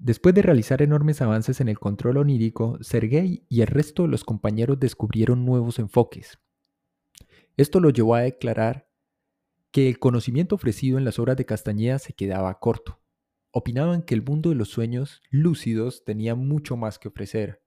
después 0.00 0.34
de 0.34 0.42
realizar 0.42 0.82
enormes 0.82 1.22
avances 1.22 1.60
en 1.60 1.68
el 1.68 1.78
control 1.78 2.16
onírico, 2.16 2.78
Sergei 2.80 3.44
y 3.48 3.60
el 3.60 3.68
resto 3.68 4.02
de 4.02 4.08
los 4.08 4.24
compañeros 4.24 4.80
descubrieron 4.80 5.44
nuevos 5.44 5.78
enfoques. 5.78 6.38
Esto 7.56 7.78
lo 7.78 7.90
llevó 7.90 8.16
a 8.16 8.22
declarar 8.22 8.88
que 9.70 9.88
el 9.88 9.98
conocimiento 9.98 10.56
ofrecido 10.56 10.98
en 10.98 11.04
las 11.04 11.18
obras 11.18 11.36
de 11.36 11.46
Castañeda 11.46 11.98
se 11.98 12.12
quedaba 12.12 12.58
corto 12.58 13.00
opinaban 13.52 14.02
que 14.02 14.14
el 14.14 14.22
mundo 14.22 14.50
de 14.50 14.56
los 14.56 14.68
sueños 14.68 15.22
lúcidos 15.30 16.04
tenía 16.04 16.34
mucho 16.34 16.76
más 16.76 16.98
que 16.98 17.08
ofrecer. 17.08 17.62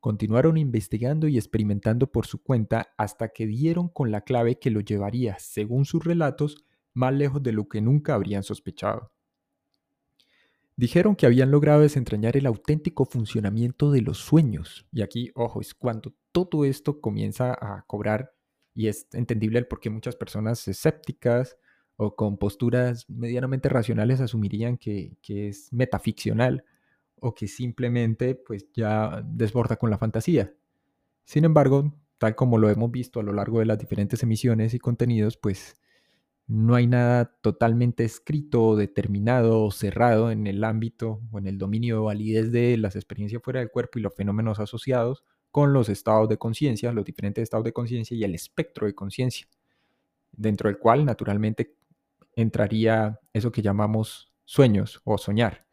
Continuaron 0.00 0.56
investigando 0.56 1.28
y 1.28 1.36
experimentando 1.36 2.10
por 2.10 2.26
su 2.26 2.42
cuenta 2.42 2.92
hasta 2.96 3.28
que 3.28 3.46
dieron 3.46 3.88
con 3.88 4.10
la 4.10 4.22
clave 4.22 4.58
que 4.58 4.70
lo 4.70 4.80
llevaría, 4.80 5.38
según 5.38 5.84
sus 5.84 6.04
relatos, 6.04 6.64
más 6.92 7.12
lejos 7.12 7.42
de 7.42 7.52
lo 7.52 7.68
que 7.68 7.80
nunca 7.80 8.14
habrían 8.14 8.42
sospechado. 8.42 9.12
Dijeron 10.78 11.16
que 11.16 11.24
habían 11.24 11.50
logrado 11.50 11.80
desentrañar 11.80 12.36
el 12.36 12.44
auténtico 12.44 13.06
funcionamiento 13.06 13.90
de 13.90 14.02
los 14.02 14.18
sueños. 14.18 14.86
Y 14.92 15.00
aquí, 15.00 15.30
ojo, 15.34 15.62
es 15.62 15.72
cuando 15.72 16.14
todo 16.32 16.66
esto 16.66 17.00
comienza 17.00 17.52
a 17.52 17.84
cobrar 17.86 18.34
y 18.74 18.88
es 18.88 19.08
entendible 19.14 19.58
el 19.58 19.66
por 19.66 19.80
qué 19.80 19.88
muchas 19.88 20.16
personas 20.16 20.68
escépticas 20.68 21.56
o 21.96 22.14
con 22.14 22.36
posturas 22.36 23.08
medianamente 23.08 23.70
racionales 23.70 24.20
asumirían 24.20 24.76
que, 24.76 25.16
es 25.26 25.72
metaficcional 25.72 26.62
o 27.14 27.34
que 27.34 27.48
simplemente 27.48 28.34
pues 28.34 28.70
ya 28.74 29.22
desborda 29.26 29.76
con 29.76 29.88
la 29.88 29.96
fantasía. 29.96 30.52
Sin 31.24 31.46
embargo, 31.46 31.94
tal 32.18 32.36
como 32.36 32.58
lo 32.58 32.68
hemos 32.68 32.90
visto 32.90 33.20
a 33.20 33.22
lo 33.22 33.32
largo 33.32 33.60
de 33.60 33.64
las 33.64 33.78
diferentes 33.78 34.22
emisiones 34.22 34.74
y 34.74 34.78
contenidos, 34.78 35.38
pues 35.38 35.80
no 36.46 36.76
hay 36.76 36.86
nada 36.86 37.36
totalmente 37.40 38.04
escrito, 38.04 38.76
determinado 38.76 39.64
o 39.64 39.70
cerrado 39.72 40.30
en 40.30 40.46
el 40.46 40.62
ámbito 40.62 41.20
o 41.32 41.38
en 41.38 41.46
el 41.46 41.58
dominio 41.58 41.96
de 41.96 42.02
validez 42.02 42.52
de 42.52 42.76
las 42.76 42.94
experiencias 42.94 43.42
fuera 43.42 43.60
del 43.60 43.70
cuerpo 43.70 43.98
y 43.98 44.02
los 44.02 44.14
fenómenos 44.14 44.60
asociados 44.60 45.24
con 45.50 45.72
los 45.72 45.88
estados 45.88 46.28
de 46.28 46.38
conciencia, 46.38 46.92
los 46.92 47.04
diferentes 47.04 47.42
estados 47.42 47.64
de 47.64 47.72
conciencia 47.72 48.16
y 48.16 48.22
el 48.22 48.34
espectro 48.34 48.86
de 48.86 48.94
conciencia, 48.94 49.48
dentro 50.32 50.68
del 50.68 50.78
cual 50.78 51.04
naturalmente 51.04 51.74
entraría 52.36 53.18
eso 53.32 53.50
que 53.50 53.62
llamamos 53.62 54.32
sueños 54.44 55.00
o 55.04 55.18
soñar, 55.18 55.66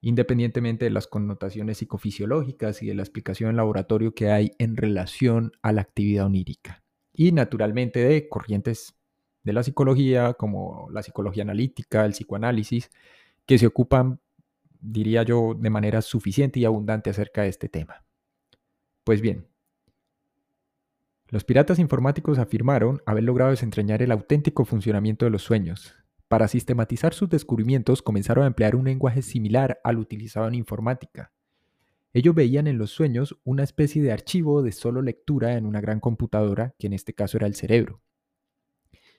independientemente 0.00 0.86
de 0.86 0.90
las 0.90 1.06
connotaciones 1.06 1.78
psicofisiológicas 1.78 2.82
y 2.82 2.86
de 2.86 2.94
la 2.94 3.02
explicación 3.02 3.50
en 3.50 3.56
laboratorio 3.56 4.14
que 4.14 4.30
hay 4.30 4.52
en 4.58 4.76
relación 4.76 5.52
a 5.62 5.72
la 5.72 5.82
actividad 5.82 6.26
onírica. 6.26 6.82
Y 7.12 7.32
naturalmente 7.32 8.00
de 8.00 8.28
corrientes 8.28 8.95
de 9.46 9.52
la 9.52 9.62
psicología 9.62 10.34
como 10.34 10.88
la 10.90 11.04
psicología 11.04 11.44
analítica, 11.44 12.04
el 12.04 12.10
psicoanálisis, 12.10 12.90
que 13.46 13.58
se 13.58 13.68
ocupan, 13.68 14.18
diría 14.80 15.22
yo, 15.22 15.54
de 15.56 15.70
manera 15.70 16.02
suficiente 16.02 16.58
y 16.58 16.64
abundante 16.64 17.10
acerca 17.10 17.42
de 17.42 17.48
este 17.48 17.68
tema. 17.68 18.04
Pues 19.04 19.20
bien, 19.20 19.46
los 21.28 21.44
piratas 21.44 21.78
informáticos 21.78 22.40
afirmaron 22.40 23.00
haber 23.06 23.22
logrado 23.22 23.52
desentrañar 23.52 24.02
el 24.02 24.10
auténtico 24.10 24.64
funcionamiento 24.64 25.26
de 25.26 25.30
los 25.30 25.42
sueños. 25.42 25.94
Para 26.26 26.48
sistematizar 26.48 27.14
sus 27.14 27.28
descubrimientos 27.28 28.02
comenzaron 28.02 28.42
a 28.42 28.48
emplear 28.48 28.74
un 28.74 28.86
lenguaje 28.86 29.22
similar 29.22 29.78
al 29.84 29.98
utilizado 29.98 30.48
en 30.48 30.54
informática. 30.54 31.30
Ellos 32.12 32.34
veían 32.34 32.66
en 32.66 32.78
los 32.78 32.90
sueños 32.90 33.38
una 33.44 33.62
especie 33.62 34.02
de 34.02 34.10
archivo 34.10 34.62
de 34.62 34.72
solo 34.72 35.02
lectura 35.02 35.56
en 35.56 35.66
una 35.66 35.80
gran 35.80 36.00
computadora, 36.00 36.74
que 36.80 36.88
en 36.88 36.94
este 36.94 37.12
caso 37.12 37.36
era 37.36 37.46
el 37.46 37.54
cerebro. 37.54 38.02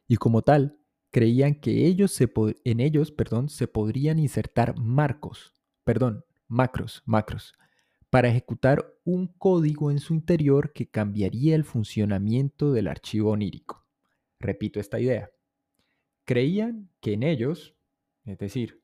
Y 0.08 0.18
como 0.18 0.42
tal, 0.42 0.80
creían 1.12 1.56
que 1.56 1.86
ellos 1.86 2.12
se 2.12 2.32
en 2.64 2.80
ellos 2.80 3.12
perdón, 3.12 3.50
se 3.50 3.68
podrían 3.68 4.20
insertar 4.20 4.78
marcos, 4.78 5.54
perdón, 5.84 6.26
macros, 6.48 7.04
macros, 7.06 7.54
para 8.10 8.30
ejecutar 8.30 8.94
un 9.04 9.28
código 9.28 9.92
en 9.92 10.00
su 10.00 10.14
interior 10.14 10.72
que 10.74 10.90
cambiaría 10.90 11.56
el 11.56 11.64
funcionamiento 11.64 12.72
del 12.72 12.88
archivo 12.88 13.32
onírico. 13.32 13.86
Repito 14.40 14.80
esta 14.80 15.00
idea. 15.00 15.30
Creían 16.26 16.90
que 17.02 17.14
en 17.14 17.24
ellos, 17.24 17.76
es 18.26 18.38
decir, 18.38 18.82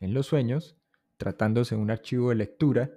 en 0.00 0.14
los 0.14 0.26
sueños, 0.26 0.76
tratándose 1.16 1.74
de 1.74 1.80
un 1.80 1.90
archivo 1.90 2.30
de 2.30 2.36
lectura 2.36 2.90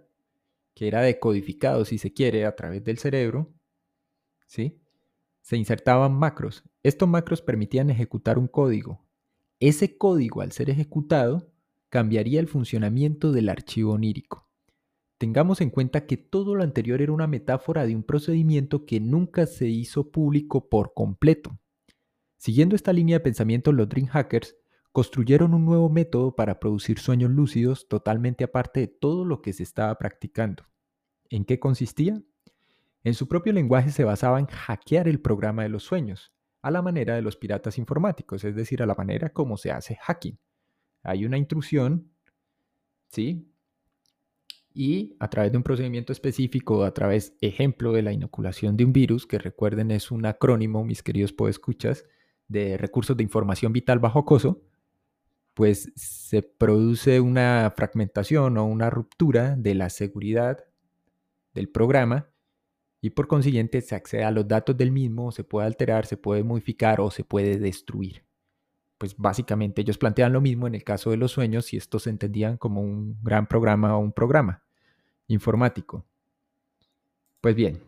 que 0.73 0.87
era 0.87 1.01
decodificado, 1.01 1.85
si 1.85 1.97
se 1.97 2.13
quiere, 2.13 2.45
a 2.45 2.55
través 2.55 2.83
del 2.83 2.97
cerebro, 2.97 3.53
¿sí? 4.45 4.81
Se 5.49 5.57
insertaban 5.57 6.13
macros. 6.13 6.63
Estos 6.83 7.09
macros 7.09 7.41
permitían 7.41 7.89
ejecutar 7.89 8.37
un 8.37 8.47
código. 8.47 9.03
Ese 9.59 9.97
código, 9.97 10.41
al 10.41 10.51
ser 10.51 10.69
ejecutado, 10.69 11.51
cambiaría 11.89 12.39
el 12.39 12.47
funcionamiento 12.47 13.31
del 13.31 13.49
archivo 13.49 13.93
onírico. 13.93 14.47
Tengamos 15.17 15.59
en 15.61 15.71
cuenta 15.71 16.05
que 16.05 16.17
todo 16.17 16.53
lo 16.53 16.61
anterior 16.61 17.01
era 17.01 17.13
una 17.13 17.25
metáfora 17.25 17.87
de 17.87 17.95
un 17.95 18.03
procedimiento 18.03 18.85
que 18.85 18.99
nunca 18.99 19.47
se 19.47 19.67
hizo 19.67 20.11
público 20.11 20.69
por 20.69 20.93
completo. 20.93 21.57
Siguiendo 22.37 22.75
esta 22.75 22.93
línea 22.93 23.15
de 23.15 23.23
pensamiento, 23.23 23.71
los 23.71 23.89
Dream 23.89 24.05
Hackers 24.05 24.55
construyeron 24.91 25.55
un 25.55 25.65
nuevo 25.65 25.89
método 25.89 26.35
para 26.35 26.59
producir 26.59 26.99
sueños 26.99 27.31
lúcidos 27.31 27.87
totalmente 27.87 28.43
aparte 28.43 28.81
de 28.81 28.87
todo 28.87 29.25
lo 29.25 29.41
que 29.41 29.53
se 29.53 29.63
estaba 29.63 29.97
practicando. 29.97 30.65
¿En 31.27 31.43
qué 31.43 31.59
consistía? 31.59 32.21
En 33.03 33.13
su 33.13 33.27
propio 33.27 33.53
lenguaje 33.53 33.91
se 33.91 34.03
basaba 34.03 34.39
en 34.39 34.47
hackear 34.47 35.07
el 35.07 35.21
programa 35.21 35.63
de 35.63 35.69
los 35.69 35.83
sueños, 35.83 36.33
a 36.61 36.71
la 36.71 36.81
manera 36.81 37.15
de 37.15 37.21
los 37.21 37.37
piratas 37.37 37.77
informáticos, 37.77 38.43
es 38.43 38.55
decir, 38.55 38.83
a 38.83 38.85
la 38.85 38.95
manera 38.95 39.29
como 39.31 39.57
se 39.57 39.71
hace 39.71 39.95
hacking. 39.95 40.37
Hay 41.03 41.25
una 41.25 41.37
intrusión, 41.37 42.11
¿sí? 43.07 43.49
y 44.73 45.15
a 45.19 45.29
través 45.29 45.51
de 45.51 45.57
un 45.57 45.63
procedimiento 45.63 46.13
específico, 46.13 46.83
a 46.83 46.93
través, 46.93 47.35
ejemplo, 47.41 47.91
de 47.91 48.01
la 48.01 48.13
inoculación 48.13 48.77
de 48.77 48.85
un 48.85 48.93
virus, 48.93 49.25
que 49.25 49.39
recuerden 49.39 49.91
es 49.91 50.11
un 50.11 50.25
acrónimo, 50.25 50.85
mis 50.85 51.03
queridos 51.03 51.33
podescuchas, 51.33 52.05
de 52.47 52.77
recursos 52.77 53.17
de 53.17 53.23
información 53.23 53.73
vital 53.73 53.99
bajo 53.99 54.19
acoso, 54.19 54.61
pues 55.53 55.91
se 55.95 56.43
produce 56.43 57.19
una 57.19 57.73
fragmentación 57.75 58.57
o 58.57 58.65
una 58.65 58.89
ruptura 58.89 59.55
de 59.57 59.75
la 59.75 59.89
seguridad 59.89 60.65
del 61.53 61.69
programa 61.69 62.28
y 63.01 63.11
por 63.11 63.27
consiguiente 63.27 63.81
se 63.81 63.95
accede 63.95 64.23
a 64.23 64.31
los 64.31 64.47
datos 64.47 64.75
del 64.75 64.91
mismo, 64.91 65.31
se 65.31 65.43
puede 65.43 65.67
alterar, 65.67 66.05
se 66.05 66.17
puede 66.17 66.43
modificar 66.43 66.99
o 67.01 67.11
se 67.11 67.23
puede 67.23 67.57
destruir. 67.57 68.23
Pues 68.97 69.15
básicamente 69.15 69.81
ellos 69.81 69.97
plantean 69.97 70.33
lo 70.33 70.41
mismo 70.41 70.67
en 70.67 70.75
el 70.75 70.83
caso 70.83 71.11
de 71.11 71.17
los 71.17 71.31
sueños 71.31 71.65
si 71.65 71.77
estos 71.77 72.03
se 72.03 72.09
entendían 72.09 72.57
como 72.57 72.81
un 72.81 73.17
gran 73.23 73.47
programa 73.47 73.95
o 73.95 73.99
un 73.99 74.11
programa 74.11 74.63
informático. 75.27 76.05
Pues 77.39 77.55
bien, 77.55 77.81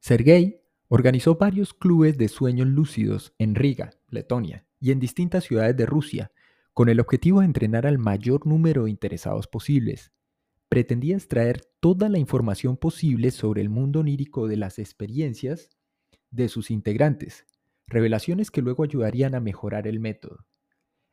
Sergei 0.00 0.60
organizó 0.88 1.36
varios 1.36 1.72
clubes 1.72 2.18
de 2.18 2.28
sueños 2.28 2.68
lúcidos 2.68 3.34
en 3.38 3.54
Riga, 3.54 3.94
Letonia, 4.08 4.66
y 4.78 4.92
en 4.92 5.00
distintas 5.00 5.44
ciudades 5.44 5.76
de 5.76 5.86
Rusia, 5.86 6.30
con 6.74 6.88
el 6.88 7.00
objetivo 7.00 7.40
de 7.40 7.46
entrenar 7.46 7.86
al 7.86 7.98
mayor 7.98 8.46
número 8.46 8.84
de 8.84 8.90
interesados 8.90 9.46
posibles. 9.46 10.12
Pretendía 10.68 11.14
extraer 11.14 11.62
toda 11.80 12.08
la 12.08 12.18
información 12.18 12.76
posible 12.76 13.30
sobre 13.30 13.62
el 13.62 13.68
mundo 13.68 14.00
onírico 14.00 14.48
de 14.48 14.56
las 14.56 14.78
experiencias 14.78 15.70
de 16.30 16.48
sus 16.48 16.70
integrantes, 16.70 17.46
revelaciones 17.86 18.50
que 18.50 18.62
luego 18.62 18.82
ayudarían 18.82 19.34
a 19.34 19.40
mejorar 19.40 19.86
el 19.86 20.00
método. 20.00 20.44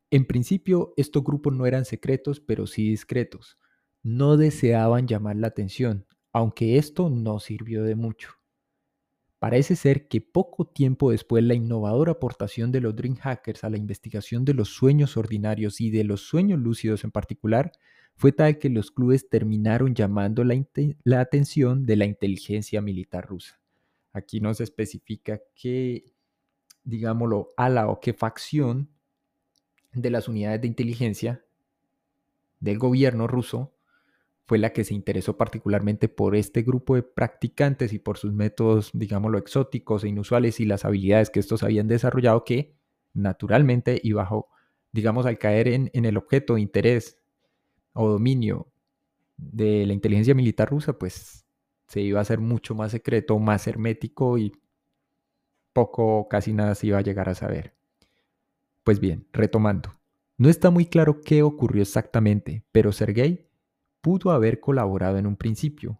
En 0.10 0.26
principio, 0.26 0.94
estos 0.98 1.24
grupos 1.24 1.54
no 1.54 1.66
eran 1.66 1.86
secretos, 1.86 2.40
pero 2.40 2.68
sí 2.68 2.90
discretos, 2.90 3.58
no 4.02 4.38
deseaban 4.38 5.08
llamar 5.08 5.38
la 5.38 5.48
atención, 5.48 6.06
aunque 6.32 6.78
esto 6.78 7.10
no 7.10 7.40
sirvió 7.40 7.84
de 7.84 7.96
mucho. 7.96 8.30
Parece 9.40 9.76
ser 9.76 10.08
que 10.08 10.22
poco 10.22 10.66
tiempo 10.66 11.12
después 11.12 11.44
la 11.44 11.54
innovadora 11.54 12.14
aportación 12.14 12.72
de 12.72 12.80
los 12.80 12.96
Dream 12.96 13.16
Hackers 13.16 13.64
a 13.64 13.70
la 13.70 13.78
investigación 13.78 14.46
de 14.46 14.54
los 14.54 14.70
sueños 14.70 15.18
ordinarios 15.18 15.82
y 15.82 15.90
de 15.90 16.04
los 16.04 16.22
sueños 16.22 16.60
lúcidos 16.60 17.04
en 17.04 17.12
particular 17.12 17.74
fue 18.16 18.32
tal 18.32 18.58
que 18.60 18.70
los 18.70 18.92
clubes 18.92 19.30
terminaron 19.30 19.96
llamando 19.96 20.44
la, 20.44 21.20
atención 21.20 21.86
de 21.86 21.96
la 21.96 22.06
inteligencia 22.06 22.82
militar 22.82 23.28
rusa. 23.28 23.60
Aquí 24.14 24.40
no 24.40 24.54
se 24.54 24.64
especifica 24.64 25.42
qué, 25.56 26.14
digámoslo, 26.84 27.54
ala 27.58 27.90
o 27.90 28.00
qué 28.00 28.14
facción 28.14 28.90
de 29.94 30.10
las 30.10 30.28
unidades 30.28 30.62
de 30.62 30.68
inteligencia 30.68 31.44
del 32.60 32.80
gobierno 32.80 33.28
ruso 33.28 33.74
fue 34.46 34.58
la 34.58 34.72
que 34.72 34.84
se 34.84 34.94
interesó 34.94 35.38
particularmente 35.38 36.10
por 36.10 36.36
este 36.36 36.64
grupo 36.64 36.96
de 36.96 37.04
practicantes 37.04 37.94
y 37.94 38.00
por 38.00 38.18
sus 38.18 38.34
métodos, 38.34 38.92
digámoslo, 38.94 39.38
exóticos 39.38 40.04
e 40.04 40.10
inusuales 40.10 40.60
y 40.60 40.66
las 40.66 40.86
habilidades 40.86 41.30
que 41.30 41.40
estos 41.40 41.64
habían 41.64 41.88
desarrollado 41.88 42.44
que, 42.44 42.76
naturalmente 43.14 44.00
y 44.04 44.12
bajo, 44.12 44.50
digamos, 44.92 45.26
al 45.26 45.38
caer 45.38 45.68
en, 45.70 45.90
el 45.94 46.18
objeto 46.18 46.56
de 46.56 46.62
interés 46.62 47.23
o 47.94 48.10
dominio 48.10 48.68
de 49.38 49.86
la 49.86 49.94
inteligencia 49.94 50.36
militar 50.36 50.70
rusa, 50.70 50.94
pues 50.98 51.46
se 51.88 52.02
iba 52.02 52.20
a 52.20 52.24
hacer 52.24 52.40
mucho 52.40 52.76
más 52.76 52.92
secreto, 52.92 53.38
más 53.40 53.68
hermético 53.68 54.38
y 54.38 54.52
poco, 55.74 56.28
casi 56.30 56.54
nada 56.54 56.76
se 56.76 56.88
iba 56.88 56.98
a 56.98 57.02
llegar 57.02 57.30
a 57.30 57.36
saber. 57.36 57.76
Pues 58.84 59.00
bien, 59.00 59.28
retomando. 59.32 59.92
No 60.38 60.50
está 60.50 60.70
muy 60.70 60.86
claro 60.86 61.22
qué 61.22 61.44
ocurrió 61.44 61.82
exactamente, 61.82 62.66
pero 62.72 62.92
Sergei 62.92 63.48
pudo 64.02 64.32
haber 64.32 64.60
colaborado 64.60 65.18
en 65.18 65.28
un 65.28 65.38
principio. 65.38 66.00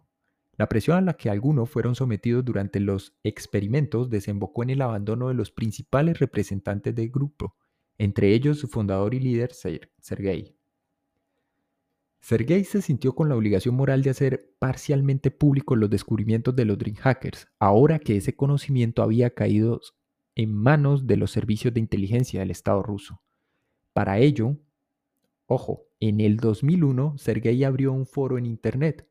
La 0.56 0.68
presión 0.68 0.96
a 0.96 1.00
la 1.00 1.14
que 1.14 1.30
algunos 1.30 1.70
fueron 1.70 1.94
sometidos 1.94 2.44
durante 2.44 2.78
los 2.78 3.14
experimentos 3.24 4.10
desembocó 4.10 4.62
en 4.62 4.70
el 4.70 4.82
abandono 4.82 5.28
de 5.28 5.34
los 5.34 5.50
principales 5.50 6.18
representantes 6.18 6.94
del 6.94 7.10
grupo, 7.10 7.56
entre 7.98 8.32
ellos 8.34 8.58
su 8.58 8.68
fundador 8.68 9.14
y 9.14 9.20
líder 9.20 9.52
Sergei. 9.52 10.56
Sergei 12.24 12.64
se 12.64 12.80
sintió 12.80 13.14
con 13.14 13.28
la 13.28 13.36
obligación 13.36 13.74
moral 13.74 14.00
de 14.00 14.08
hacer 14.08 14.54
parcialmente 14.58 15.30
públicos 15.30 15.76
los 15.76 15.90
descubrimientos 15.90 16.56
de 16.56 16.64
los 16.64 16.78
Dream 16.78 16.96
Hackers, 16.96 17.48
ahora 17.58 17.98
que 17.98 18.16
ese 18.16 18.34
conocimiento 18.34 19.02
había 19.02 19.34
caído 19.34 19.82
en 20.34 20.54
manos 20.54 21.06
de 21.06 21.18
los 21.18 21.32
servicios 21.32 21.74
de 21.74 21.80
inteligencia 21.80 22.40
del 22.40 22.50
Estado 22.50 22.82
ruso. 22.82 23.20
Para 23.92 24.20
ello, 24.20 24.56
ojo, 25.44 25.82
en 26.00 26.18
el 26.22 26.38
2001 26.38 27.18
Sergei 27.18 27.62
abrió 27.62 27.92
un 27.92 28.06
foro 28.06 28.38
en 28.38 28.46
Internet 28.46 29.06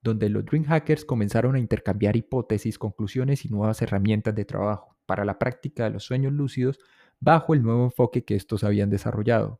donde 0.00 0.28
los 0.28 0.44
Dream 0.44 0.62
Hackers 0.62 1.04
comenzaron 1.04 1.56
a 1.56 1.58
intercambiar 1.58 2.14
hipótesis, 2.14 2.78
conclusiones 2.78 3.44
y 3.44 3.48
nuevas 3.48 3.82
herramientas 3.82 4.32
de 4.32 4.44
trabajo 4.44 4.96
para 5.06 5.24
la 5.24 5.40
práctica 5.40 5.82
de 5.82 5.90
los 5.90 6.04
sueños 6.04 6.32
lúcidos 6.32 6.78
bajo 7.18 7.52
el 7.52 7.64
nuevo 7.64 7.82
enfoque 7.82 8.24
que 8.24 8.36
estos 8.36 8.62
habían 8.62 8.90
desarrollado 8.90 9.58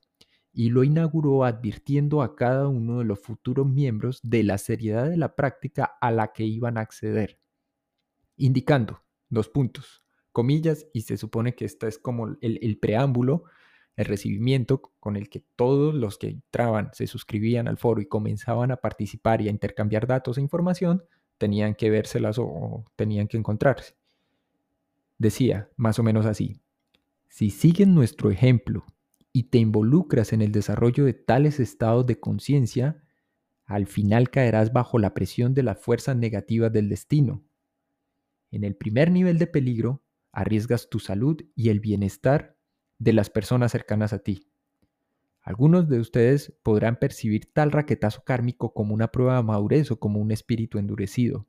y 0.56 0.70
lo 0.70 0.84
inauguró 0.84 1.44
advirtiendo 1.44 2.22
a 2.22 2.36
cada 2.36 2.68
uno 2.68 3.00
de 3.00 3.04
los 3.04 3.18
futuros 3.18 3.66
miembros 3.66 4.20
de 4.22 4.44
la 4.44 4.56
seriedad 4.56 5.10
de 5.10 5.16
la 5.16 5.34
práctica 5.34 5.96
a 6.00 6.12
la 6.12 6.32
que 6.32 6.44
iban 6.44 6.78
a 6.78 6.82
acceder, 6.82 7.40
indicando 8.36 9.02
dos 9.28 9.48
puntos, 9.48 10.04
comillas, 10.30 10.86
y 10.92 11.02
se 11.02 11.16
supone 11.16 11.56
que 11.56 11.64
esta 11.64 11.88
es 11.88 11.98
como 11.98 12.36
el, 12.40 12.78
preámbulo, 12.78 13.44
el 13.96 14.04
recibimiento 14.04 14.80
con 15.00 15.16
el 15.16 15.28
que 15.28 15.44
todos 15.56 15.92
los 15.92 16.18
que 16.18 16.28
entraban, 16.28 16.90
se 16.92 17.08
suscribían 17.08 17.66
al 17.66 17.76
foro 17.76 18.00
y 18.00 18.06
comenzaban 18.06 18.70
a 18.70 18.76
participar 18.76 19.42
y 19.42 19.48
a 19.48 19.50
intercambiar 19.50 20.06
datos 20.06 20.38
e 20.38 20.40
información, 20.40 21.02
tenían 21.36 21.74
que 21.74 21.90
vérselas 21.90 22.38
o 22.38 22.84
tenían 22.94 23.26
que 23.26 23.36
encontrarse. 23.36 23.96
Decía 25.18 25.68
más 25.76 25.98
o 25.98 26.04
menos 26.04 26.26
así, 26.26 26.60
si 27.28 27.50
siguen 27.50 27.92
nuestro 27.92 28.30
ejemplo 28.30 28.86
y 29.36 29.42
te 29.50 29.58
involucras 29.58 30.32
en 30.32 30.42
el 30.42 30.52
desarrollo 30.52 31.04
de 31.04 31.12
tales 31.12 31.58
estados 31.58 32.06
de 32.06 32.20
conciencia, 32.20 33.02
al 33.66 33.88
final 33.88 34.30
caerás 34.30 34.72
bajo 34.72 35.00
la 35.00 35.12
presión 35.12 35.54
de 35.54 35.64
las 35.64 35.80
fuerzas 35.80 36.16
negativas 36.16 36.72
del 36.72 36.88
destino. 36.88 37.44
En 38.52 38.62
el 38.62 38.76
primer 38.76 39.10
nivel 39.10 39.38
de 39.38 39.48
peligro, 39.48 40.04
arriesgas 40.30 40.88
tu 40.88 41.00
salud 41.00 41.42
y 41.56 41.70
el 41.70 41.80
bienestar 41.80 42.56
de 43.00 43.12
las 43.12 43.28
personas 43.28 43.72
cercanas 43.72 44.12
a 44.12 44.20
ti. 44.20 44.48
Algunos 45.42 45.88
de 45.88 45.98
ustedes 45.98 46.56
podrán 46.62 47.00
percibir 47.00 47.52
tal 47.52 47.72
raquetazo 47.72 48.22
kármico 48.22 48.72
como 48.72 48.94
una 48.94 49.08
prueba 49.08 49.36
de 49.38 49.42
madurez 49.42 49.90
o 49.90 49.98
como 49.98 50.20
un 50.20 50.30
espíritu 50.30 50.78
endurecido. 50.78 51.48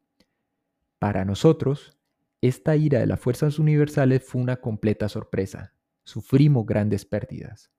Para 0.98 1.24
nosotros, 1.24 2.00
esta 2.42 2.76
ira 2.76 3.00
de 3.00 3.06
las 3.06 3.20
fuerzas 3.20 3.60
universales 3.60 4.24
fue 4.24 4.42
una 4.42 4.56
completa 4.56 5.08
sorpresa. 5.08 5.76
Sufrimos 6.04 6.66
grandes 6.66 7.06
pérdidas. 7.06 7.75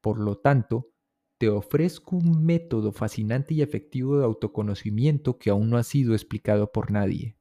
Por 0.00 0.18
lo 0.18 0.38
tanto, 0.38 0.90
te 1.38 1.48
ofrezco 1.48 2.16
un 2.16 2.44
método 2.44 2.92
fascinante 2.92 3.54
y 3.54 3.62
efectivo 3.62 4.18
de 4.18 4.24
autoconocimiento 4.24 5.38
que 5.38 5.48
aún 5.48 5.70
no 5.70 5.78
ha 5.78 5.82
sido 5.82 6.12
explicado 6.12 6.70
por 6.70 6.90
nadie, 6.90 7.36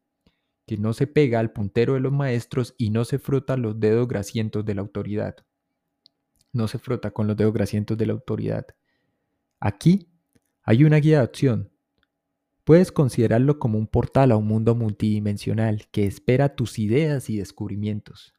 que 0.65 0.77
no 0.77 0.93
se 0.93 1.05
pega 1.05 1.39
al 1.39 1.51
puntero 1.51 1.95
de 1.95 1.99
los 1.99 2.13
maestros 2.13 2.75
y 2.77 2.91
no 2.91 3.03
se 3.03 3.19
frota 3.19 3.57
los 3.57 3.79
dedos 3.79 4.07
grasientos 4.07 4.63
de 4.63 4.75
la 4.75 4.81
autoridad. 4.81 5.35
No 6.53 6.69
se 6.69 6.79
frota 6.79 7.11
con 7.11 7.27
los 7.27 7.35
dedos 7.35 7.53
grasientos 7.53 7.97
de 7.97 8.05
la 8.05 8.13
autoridad. 8.13 8.67
Aquí 9.59 10.07
hay 10.63 10.85
una 10.85 10.97
guía 10.97 11.17
de 11.17 11.23
acción. 11.23 11.71
Puedes 12.63 12.91
considerarlo 12.91 13.59
como 13.59 13.77
un 13.77 13.87
portal 13.87 14.31
a 14.31 14.37
un 14.37 14.47
mundo 14.47 14.75
multidimensional 14.75 15.87
que 15.91 16.05
espera 16.05 16.55
tus 16.55 16.79
ideas 16.79 17.29
y 17.29 17.37
descubrimientos. 17.37 18.33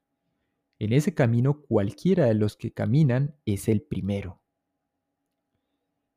En 0.80 0.94
ese 0.94 1.14
camino 1.14 1.60
cualquiera 1.60 2.24
de 2.24 2.34
los 2.34 2.56
que 2.56 2.72
caminan 2.72 3.36
es 3.44 3.68
el 3.68 3.82
primero. 3.82 4.40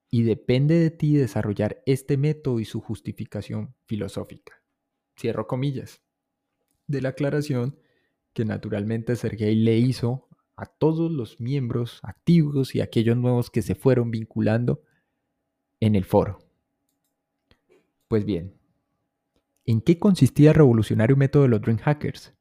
Y 0.10 0.24
depende 0.24 0.80
de 0.80 0.90
ti 0.90 1.18
desarrollar 1.18 1.84
este 1.86 2.16
método 2.16 2.62
y 2.62 2.66
su 2.66 2.80
justificación 2.80 3.76
filosófica. 3.86 4.64
Cierro 5.20 5.48
comillas. 5.48 6.02
De 6.88 7.02
la 7.02 7.10
aclaración 7.10 7.78
que 8.32 8.46
naturalmente 8.46 9.18
Sergei 9.18 9.54
le 9.54 9.78
hizo 9.78 10.30
a 10.56 10.66
todos 10.66 11.12
los 11.12 11.42
miembros 11.42 12.00
activos 12.02 12.74
y 12.74 12.80
aquellos 12.80 13.18
nuevos 13.18 13.50
que 13.50 13.62
se 13.62 13.76
fueron 13.76 14.12
vinculando 14.12 14.82
en 15.82 15.96
el 15.96 16.06
foro. 16.06 16.40
Pues 18.08 18.24
bien, 18.24 18.54
¿en 19.66 19.82
qué 19.82 20.00
consistía 20.00 20.52
el 20.52 20.56
revolucionario 20.56 21.18
método 21.18 21.44
de 21.44 21.50
los 21.50 21.62
Dream 21.62 21.80
Hackers? 21.80 22.34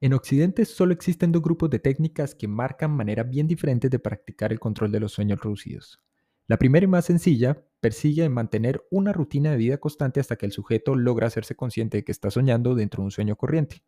En 0.00 0.12
Occidente 0.12 0.66
solo 0.66 0.92
existen 0.92 1.32
dos 1.32 1.42
grupos 1.42 1.70
de 1.70 1.78
técnicas 1.78 2.34
que 2.34 2.48
marcan 2.48 2.90
maneras 2.90 3.28
bien 3.30 3.46
diferentes 3.46 3.90
de 3.90 3.98
practicar 3.98 4.52
el 4.52 4.60
control 4.60 4.92
de 4.92 5.00
los 5.00 5.12
sueños 5.12 5.42
lúcidos. 5.42 5.98
La 6.46 6.58
primera 6.58 6.84
y 6.84 6.86
más 6.86 7.06
sencilla 7.06 7.64
persigue 7.80 8.28
mantener 8.28 8.84
una 8.90 9.12
rutina 9.12 9.50
de 9.50 9.56
vida 9.56 9.78
constante 9.78 10.20
hasta 10.20 10.36
que 10.36 10.46
el 10.46 10.52
sujeto 10.52 10.94
logra 10.94 11.26
hacerse 11.26 11.56
consciente 11.56 11.98
de 11.98 12.04
que 12.04 12.12
está 12.12 12.30
soñando 12.30 12.74
dentro 12.74 13.02
de 13.02 13.06
un 13.06 13.10
sueño 13.10 13.36
corriente. 13.36 13.82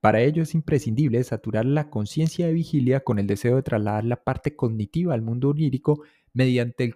Para 0.00 0.20
ello 0.20 0.44
es 0.44 0.54
imprescindible 0.54 1.22
saturar 1.24 1.64
la 1.64 1.90
conciencia 1.90 2.46
de 2.46 2.52
vigilia 2.52 3.00
con 3.00 3.18
el 3.18 3.26
deseo 3.26 3.56
de 3.56 3.62
trasladar 3.62 4.04
la 4.04 4.22
parte 4.22 4.54
cognitiva 4.54 5.12
al 5.12 5.22
mundo 5.22 5.50
onírico 5.50 6.02
mediante 6.32 6.84
el 6.84 6.94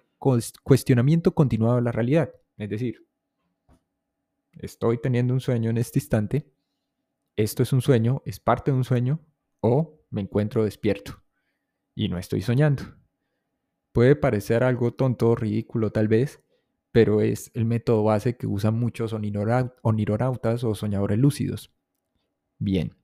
cuestionamiento 0.63 1.33
continuado 1.33 1.75
de 1.75 1.81
la 1.81 1.91
realidad. 1.91 2.31
Es 2.57 2.69
decir, 2.69 3.05
estoy 4.53 4.99
teniendo 4.99 5.33
un 5.33 5.41
sueño 5.41 5.69
en 5.69 5.77
este 5.77 5.99
instante, 5.99 6.45
esto 7.35 7.63
es 7.63 7.73
un 7.73 7.81
sueño, 7.81 8.21
es 8.25 8.39
parte 8.39 8.71
de 8.71 8.77
un 8.77 8.83
sueño, 8.83 9.19
o 9.61 9.99
me 10.09 10.21
encuentro 10.21 10.63
despierto 10.63 11.21
y 11.95 12.09
no 12.09 12.17
estoy 12.17 12.41
soñando. 12.41 12.83
Puede 13.91 14.15
parecer 14.15 14.63
algo 14.63 14.93
tonto 14.93 15.35
ridículo 15.35 15.91
tal 15.91 16.07
vez, 16.07 16.41
pero 16.91 17.21
es 17.21 17.51
el 17.53 17.65
método 17.65 18.03
base 18.03 18.37
que 18.37 18.47
usan 18.47 18.79
muchos 18.79 19.13
onironautas 19.13 20.63
o 20.63 20.75
soñadores 20.75 21.17
lúcidos. 21.17 21.73
Bien, 22.57 22.95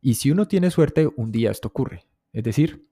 y 0.00 0.14
si 0.14 0.30
uno 0.30 0.48
tiene 0.48 0.70
suerte, 0.70 1.08
un 1.16 1.30
día 1.30 1.50
esto 1.50 1.68
ocurre, 1.68 2.06
es 2.32 2.42
decir, 2.42 2.88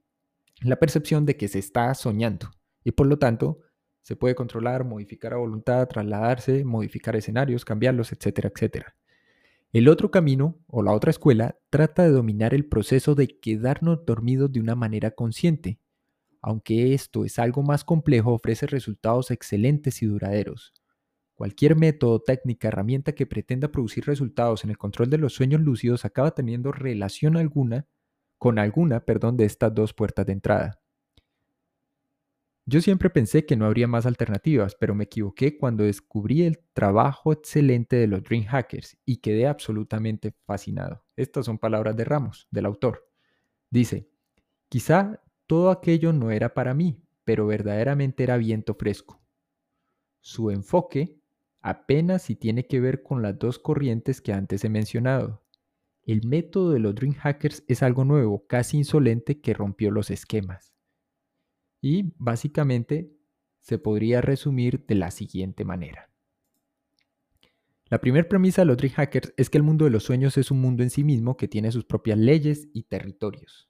la 0.61 0.77
percepción 0.77 1.27
de 1.27 1.37
que 1.37 1.49
se 1.49 1.59
está 1.59 1.93
soñando 1.95 2.51
y 2.85 2.93
por 2.93 3.07
lo 3.07 3.19
tanto 3.19 3.61
se 4.03 4.17
puede 4.17 4.35
controlar, 4.35 4.85
modificar 4.85 5.35
a 5.35 5.39
voluntad, 5.39 5.87
trasladarse, 5.89 6.65
modificar 6.65 7.17
escenarios, 7.17 7.65
cambiarlos, 7.65 8.13
etcétera, 8.13 8.51
etcétera. 8.55 8.97
El 9.73 9.89
otro 9.89 10.11
camino, 10.11 10.59
o 10.67 10.83
la 10.83 10.93
otra 10.93 11.11
escuela, 11.11 11.57
trata 11.71 12.03
de 12.03 12.11
dominar 12.11 12.55
el 12.55 12.67
proceso 12.67 13.15
de 13.15 13.39
quedarnos 13.39 14.05
dormidos 14.05 14.51
de 14.51 14.59
una 14.59 14.75
manera 14.75 15.13
consciente. 15.13 15.79
Aunque 16.43 16.93
esto 16.93 17.25
es 17.25 17.39
algo 17.39 17.63
más 17.63 17.85
complejo, 17.85 18.33
ofrece 18.33 18.67
resultados 18.67 19.31
excelentes 19.31 20.03
y 20.03 20.07
duraderos. 20.07 20.75
Cualquier 21.37 21.77
método, 21.77 22.21
técnica, 22.21 22.67
herramienta 22.67 23.13
que 23.13 23.27
pretenda 23.27 23.71
producir 23.71 24.07
resultados 24.07 24.65
en 24.65 24.71
el 24.71 24.79
control 24.79 25.09
de 25.09 25.19
los 25.19 25.35
sueños 25.35 25.61
lúcidos 25.61 26.05
acaba 26.05 26.33
teniendo 26.33 26.73
relación 26.73 27.37
alguna 27.37 27.87
con 28.39 28.59
alguna, 28.59 29.05
perdón, 29.05 29.37
de 29.37 29.45
estas 29.45 29.73
dos 29.73 29.95
puertas 29.95 30.27
de 30.27 30.33
entrada. 30.33 30.80
Yo 32.73 32.81
siempre 32.81 33.11
pensé 33.11 33.45
que 33.47 33.57
no 33.57 33.67
habría 33.67 33.89
más 33.89 34.07
alternativas, 34.07 34.77
pero 34.77 34.95
me 34.95 35.03
equivoqué 35.03 35.59
cuando 35.59 35.83
descubrí 35.83 36.43
el 36.43 36.61
trabajo 36.73 37.33
excelente 37.33 37.97
de 37.97 38.07
los 38.07 38.23
Dream 38.23 38.45
Hackers 38.45 38.97
y 39.05 39.17
quedé 39.17 39.49
absolutamente 39.49 40.37
fascinado. 40.47 41.05
Estas 41.17 41.47
son 41.47 41.59
palabras 41.59 41.97
de 41.97 42.05
Ramos, 42.05 42.47
del 42.53 42.67
autor. 42.67 43.11
Dice, 43.71 44.09
quizá 44.69 45.21
todo 45.49 45.73
aquello 45.73 46.13
no 46.13 46.31
era 46.31 46.55
para 46.55 46.73
mí, 46.73 47.03
pero 47.25 47.45
verdaderamente 47.49 48.23
era 48.23 48.37
viento 48.37 48.75
fresco. 48.75 49.21
Su 50.21 50.53
enfoque 50.53 51.19
apenas 51.63 52.23
si 52.23 52.37
tiene 52.37 52.69
que 52.69 52.79
ver 52.79 53.03
con 53.03 53.21
las 53.21 53.37
dos 53.37 53.59
corrientes 53.59 54.21
que 54.21 54.33
antes 54.33 54.65
he 54.65 54.69
mencionado. 54.69 55.43
El 56.05 56.25
método 56.25 56.71
de 56.71 56.79
los 56.79 56.95
Dream 56.95 57.15
Hackers 57.15 57.65
es 57.67 57.83
algo 57.83 58.05
nuevo, 58.05 58.47
casi 58.47 58.77
insolente, 58.77 59.41
que 59.41 59.55
rompió 59.55 59.91
los 59.91 60.13
esquemas. 60.13 60.73
Y 61.81 62.13
básicamente 62.19 63.13
se 63.61 63.79
podría 63.79 64.21
resumir 64.21 64.85
de 64.87 64.95
la 64.95 65.11
siguiente 65.11 65.65
manera. 65.65 66.11
La 67.91 68.01
primera 68.01 68.29
premisa 68.29 68.63
de 68.63 68.67
los 68.67 68.77
Dream 68.77 68.95
Hackers 68.95 69.35
es 69.37 69.51
que 69.51 69.59
el 69.59 69.65
mundo 69.65 69.85
de 69.85 69.91
los 69.91 70.05
sueños 70.05 70.39
es 70.39 70.51
un 70.51 70.61
mundo 70.61 70.83
en 70.83 70.91
sí 70.91 71.03
mismo 71.03 71.37
que 71.37 71.49
tiene 71.49 71.73
sus 71.73 71.85
propias 71.85 72.19
leyes 72.19 72.69
y 72.73 72.85
territorios. 72.85 73.69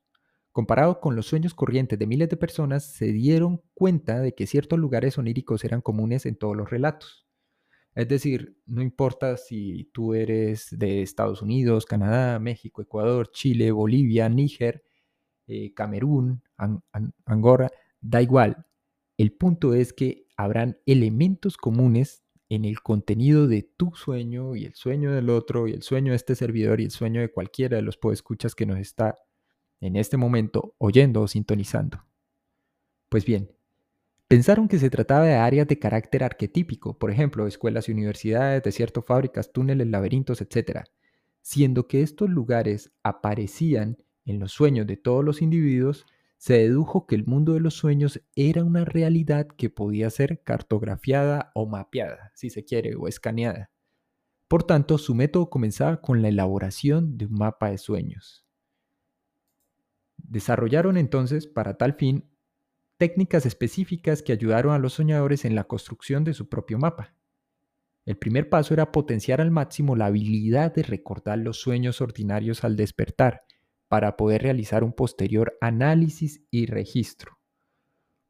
Comparado 0.53 1.01
con 1.01 1.17
los 1.17 1.27
sueños 1.27 1.55
corrientes 1.55 1.99
de 1.99 2.07
miles 2.07 2.29
de 2.29 2.37
personas, 2.37 2.85
se 2.85 3.13
dieron 3.13 3.63
cuenta 3.73 4.21
de 4.21 4.35
que 4.35 4.47
ciertos 4.47 4.79
lugares 4.79 5.17
oníricos 5.17 5.65
eran 5.65 5.81
comunes 5.81 6.27
en 6.27 6.37
todos 6.37 6.57
los 6.57 6.69
relatos. 6.69 7.27
Es 7.95 8.09
decir, 8.09 8.57
no 8.67 8.83
importa 8.83 9.37
si 9.37 9.91
tú 9.93 10.15
eres 10.15 10.69
de 10.71 11.03
Estados 11.03 11.41
Unidos, 11.41 11.87
Canadá, 11.87 12.39
México, 12.39 12.83
Ecuador, 12.83 13.31
Chile, 13.33 13.73
Bolivia, 13.73 14.29
Níger, 14.29 14.85
eh, 15.47 15.73
Camerún, 15.73 16.43
Angora, 17.25 17.71
da 18.01 18.23
igual. 18.23 18.67
El 19.17 19.33
punto 19.33 19.75
es 19.75 19.93
que 19.93 20.27
habrán 20.37 20.79
elementos 20.87 21.57
comunes 21.57 22.23
en 22.49 22.65
el 22.65 22.81
contenido 22.81 23.47
de 23.47 23.63
tu 23.63 23.95
sueño 23.95 24.57
y 24.57 24.65
el 24.65 24.75
sueño 24.75 25.13
del 25.13 25.31
otro 25.31 25.69
y 25.69 25.73
el 25.73 25.83
sueño 25.83 26.13
de 26.13 26.17
este 26.17 26.35
servidor 26.35 26.81
y 26.81 26.85
el 26.85 26.91
sueño 26.91 27.21
de 27.21 27.31
cualquiera 27.31 27.77
de 27.77 27.83
los 27.83 27.97
podescuchas 27.97 28.55
que 28.55 28.67
nos 28.67 28.79
está 28.79 29.17
en 29.81 29.97
este 29.97 30.17
momento 30.17 30.75
oyendo 30.79 31.23
o 31.23 31.29
sintonizando. 31.29 32.05
Pues 33.09 33.25
bien, 33.25 33.53
pensaron 34.29 34.69
que 34.69 34.79
se 34.79 34.91
trataba 34.91 35.25
de 35.25 35.35
áreas 35.35 35.69
de 35.69 35.79
carácter 35.79 36.25
arquetípico, 36.25 36.99
por 36.99 37.11
ejemplo, 37.11 37.47
escuelas 37.47 37.89
y 37.89 37.93
universidades, 37.93 38.63
desiertos, 38.63 39.05
fábricas, 39.05 39.53
túneles, 39.53 39.87
laberintos, 39.87 40.41
etc., 40.41 40.85
siendo 41.41 41.89
que 41.89 42.03
estos 42.03 42.29
lugares 42.29 42.93
aparecían 43.03 43.97
en 44.25 44.41
los 44.41 44.53
sueños 44.53 44.87
de 44.87 44.97
todos 44.97 45.25
los 45.25 45.41
individuos, 45.41 46.07
se 46.41 46.55
dedujo 46.55 47.07
que 47.07 47.17
el 47.17 47.27
mundo 47.27 47.53
de 47.53 47.61
los 47.61 47.75
sueños 47.75 48.23
era 48.35 48.65
una 48.65 48.87
realidad 48.87 49.47
que 49.47 49.69
podía 49.69 50.09
ser 50.09 50.43
cartografiada 50.43 51.53
o 51.55 51.67
mapeada, 51.67 52.33
si 52.35 52.49
se 52.49 52.65
quiere, 52.65 52.95
o 52.97 53.09
escaneada. 53.09 53.71
Por 54.49 54.63
tanto, 54.63 54.97
su 54.97 55.15
método 55.15 55.51
comenzaba 55.51 56.01
con 56.01 56.23
la 56.23 56.29
elaboración 56.29 57.19
de 57.19 57.27
un 57.27 57.35
mapa 57.35 57.69
de 57.69 57.77
sueños. 57.77 58.47
Desarrollaron 60.17 60.97
entonces, 60.97 61.47
para 61.47 61.77
tal 61.77 61.93
fin, 61.93 62.25
técnicas 62.97 63.45
específicas 63.45 64.23
que 64.23 64.33
ayudaron 64.33 64.73
a 64.73 64.79
los 64.79 64.95
soñadores 64.95 65.45
en 65.45 65.55
la 65.55 65.65
construcción 65.65 66.25
de 66.25 66.33
su 66.33 66.49
propio 66.49 66.79
mapa. 66.79 67.15
El 68.07 68.17
primer 68.17 68.49
paso 68.49 68.73
era 68.73 68.93
potenciar 68.93 69.43
al 69.43 69.51
máximo 69.51 69.95
la 69.95 70.07
habilidad 70.07 70.73
de 70.75 70.85
recordar 70.85 71.37
los 71.37 71.61
sueños 71.61 72.01
ordinarios 72.01 72.65
al 72.65 72.77
despertar, 72.77 73.43
para 73.91 74.17
poder 74.17 74.43
realizar 74.43 74.85
un 74.85 74.93
posterior 74.93 75.59
análisis 75.61 76.45
y 76.53 76.67
registro. 76.67 77.41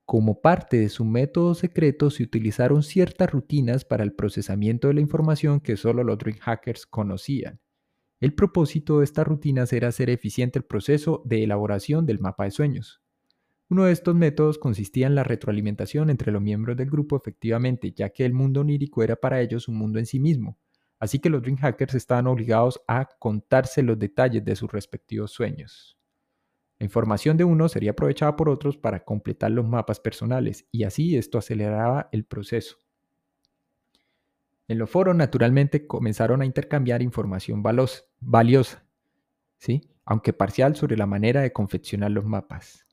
Como 0.07 0.40
parte 0.40 0.79
de 0.79 0.88
su 0.88 1.05
método 1.05 1.55
secreto 1.55 2.09
se 2.09 2.23
utilizaron 2.23 2.83
ciertas 2.83 3.31
rutinas 3.31 3.85
para 3.85 4.03
el 4.03 4.14
procesamiento 4.14 4.88
de 4.88 4.94
la 4.94 5.03
información 5.03 5.61
que 5.61 5.77
solo 5.77 6.03
los 6.03 6.16
Dream 6.16 6.38
Hackers 6.38 6.87
conocían. 6.87 7.61
El 8.20 8.33
propósito 8.33 9.01
de 9.01 9.05
estas 9.05 9.27
rutinas 9.27 9.70
era 9.75 9.88
hacer 9.88 10.09
eficiente 10.09 10.59
el 10.59 10.64
proceso 10.64 11.20
de 11.27 11.44
elaboración 11.44 12.07
del 12.07 12.20
mapa 12.20 12.44
de 12.44 12.53
sueños. 12.53 13.03
Uno 13.68 13.85
de 13.85 13.92
estos 13.92 14.14
métodos 14.14 14.57
consistía 14.57 15.09
en 15.09 15.14
la 15.14 15.25
retroalimentación 15.25 16.09
entre 16.09 16.33
los 16.33 16.40
miembros 16.40 16.79
del 16.79 16.88
grupo 16.88 17.18
efectivamente, 17.18 17.92
ya 17.92 18.09
que 18.09 18.25
el 18.25 18.33
mundo 18.33 18.62
onírico 18.62 19.03
era 19.03 19.16
para 19.16 19.42
ellos 19.42 19.68
un 19.68 19.77
mundo 19.77 19.99
en 19.99 20.07
sí 20.07 20.20
mismo, 20.20 20.57
Así 21.00 21.18
que 21.18 21.30
los 21.30 21.42
Dream 21.42 21.56
Hackers 21.56 21.94
estaban 21.94 22.26
obligados 22.26 22.80
a 22.86 23.06
contarse 23.18 23.82
los 23.82 23.98
detalles 23.98 24.44
de 24.44 24.54
sus 24.54 24.70
respectivos 24.70 25.32
sueños. 25.32 25.98
La 26.78 26.84
información 26.84 27.36
de 27.36 27.44
uno 27.44 27.68
sería 27.68 27.92
aprovechada 27.92 28.36
por 28.36 28.48
otros 28.48 28.76
para 28.76 29.02
completar 29.02 29.50
los 29.50 29.66
mapas 29.66 29.98
personales 29.98 30.66
y 30.70 30.84
así 30.84 31.16
esto 31.16 31.38
aceleraba 31.38 32.08
el 32.12 32.24
proceso. 32.24 32.76
En 34.68 34.78
los 34.78 34.88
foros 34.88 35.16
naturalmente 35.16 35.86
comenzaron 35.86 36.42
a 36.42 36.46
intercambiar 36.46 37.02
información 37.02 37.62
valiosa, 38.20 38.84
¿sí? 39.58 39.90
aunque 40.04 40.32
parcial 40.32 40.76
sobre 40.76 40.96
la 40.96 41.06
manera 41.06 41.40
de 41.40 41.52
confeccionar 41.52 42.10
los 42.10 42.24
mapas 42.24 42.86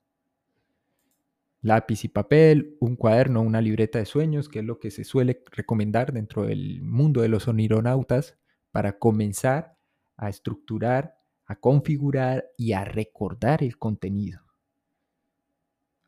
lápiz 1.61 2.03
y 2.03 2.07
papel, 2.07 2.77
un 2.79 2.95
cuaderno, 2.95 3.41
una 3.41 3.61
libreta 3.61 3.99
de 3.99 4.05
sueños, 4.05 4.49
que 4.49 4.59
es 4.59 4.65
lo 4.65 4.79
que 4.79 4.91
se 4.91 5.03
suele 5.03 5.43
recomendar 5.51 6.13
dentro 6.13 6.43
del 6.43 6.81
mundo 6.81 7.21
de 7.21 7.29
los 7.29 7.47
onironautas 7.47 8.37
para 8.71 8.99
comenzar 8.99 9.77
a 10.17 10.29
estructurar, 10.29 11.17
a 11.45 11.55
configurar 11.59 12.45
y 12.57 12.73
a 12.73 12.83
recordar 12.83 13.63
el 13.63 13.77
contenido. 13.77 14.41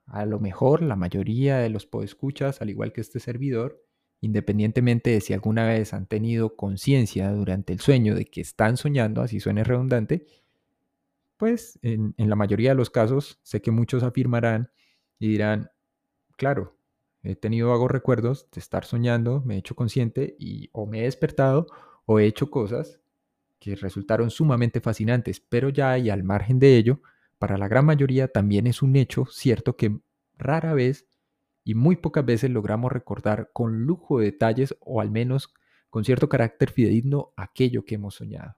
A 0.05 0.25
lo 0.25 0.39
mejor 0.39 0.81
la 0.81 0.95
mayoría 0.95 1.57
de 1.59 1.69
los 1.69 1.85
podescuchas, 1.85 2.61
al 2.61 2.69
igual 2.69 2.93
que 2.93 3.01
este 3.01 3.19
servidor, 3.19 3.83
independientemente 4.21 5.11
de 5.11 5.21
si 5.21 5.33
alguna 5.33 5.65
vez 5.65 5.93
han 5.93 6.07
tenido 6.07 6.55
conciencia 6.55 7.31
durante 7.31 7.73
el 7.73 7.79
sueño 7.79 8.15
de 8.15 8.25
que 8.25 8.41
están 8.41 8.75
soñando, 8.75 9.21
así 9.21 9.39
suene 9.39 9.63
redundante, 9.63 10.25
pues 11.37 11.79
en, 11.83 12.15
en 12.17 12.29
la 12.29 12.35
mayoría 12.35 12.71
de 12.71 12.75
los 12.75 12.89
casos 12.89 13.39
sé 13.43 13.61
que 13.61 13.71
muchos 13.71 14.03
afirmarán 14.03 14.71
y 15.19 15.27
dirán, 15.27 15.69
claro, 16.37 16.75
he 17.21 17.35
tenido 17.35 17.69
vagos 17.69 17.91
recuerdos 17.91 18.49
de 18.51 18.59
estar 18.59 18.85
soñando, 18.85 19.41
me 19.45 19.55
he 19.55 19.57
hecho 19.59 19.75
consciente 19.75 20.35
y 20.39 20.69
o 20.71 20.85
me 20.85 21.01
he 21.01 21.03
despertado 21.03 21.67
o 22.05 22.19
he 22.19 22.25
hecho 22.25 22.49
cosas 22.49 22.99
que 23.59 23.75
resultaron 23.75 24.31
sumamente 24.31 24.79
fascinantes, 24.79 25.41
pero 25.41 25.69
ya 25.69 25.97
y 25.97 26.09
al 26.09 26.23
margen 26.23 26.59
de 26.59 26.77
ello, 26.77 27.01
para 27.37 27.57
la 27.57 27.67
gran 27.67 27.85
mayoría 27.85 28.29
también 28.29 28.67
es 28.67 28.81
un 28.81 28.95
hecho 28.95 29.25
cierto 29.25 29.75
que 29.75 29.99
rara 30.37 30.73
vez 30.73 31.07
y 31.65 31.75
muy 31.75 31.97
pocas 31.97 32.25
veces 32.25 32.49
logramos 32.49 32.91
recordar 32.91 33.51
con 33.53 33.83
lujo 33.83 34.19
de 34.19 34.25
detalles 34.25 34.75
o 34.79 35.01
al 35.01 35.11
menos 35.11 35.53
con 35.89 36.05
cierto 36.05 36.29
carácter 36.29 36.71
fidedigno 36.71 37.33
aquello 37.35 37.83
que 37.83 37.95
hemos 37.95 38.15
soñado. 38.15 38.55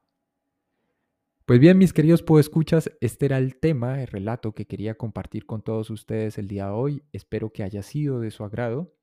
Pues 1.52 1.60
bien, 1.60 1.76
mis 1.78 1.92
queridos 1.92 2.24
escuchas, 2.40 2.90
este 3.02 3.26
era 3.26 3.38
el 3.38 3.58
tema, 3.58 4.02
el 4.02 4.08
relato 4.08 4.54
que 4.54 4.68
quería 4.68 4.96
compartir 4.96 5.46
con 5.46 5.62
todos 5.62 5.90
ustedes 5.90 6.38
el 6.38 6.48
día 6.48 6.68
de 6.68 6.72
hoy. 6.72 7.04
Espero 7.12 7.52
que 7.52 7.64
haya 7.64 7.84
sido 7.84 8.22
de 8.22 8.32
su 8.32 8.46
agrado. 8.46 8.96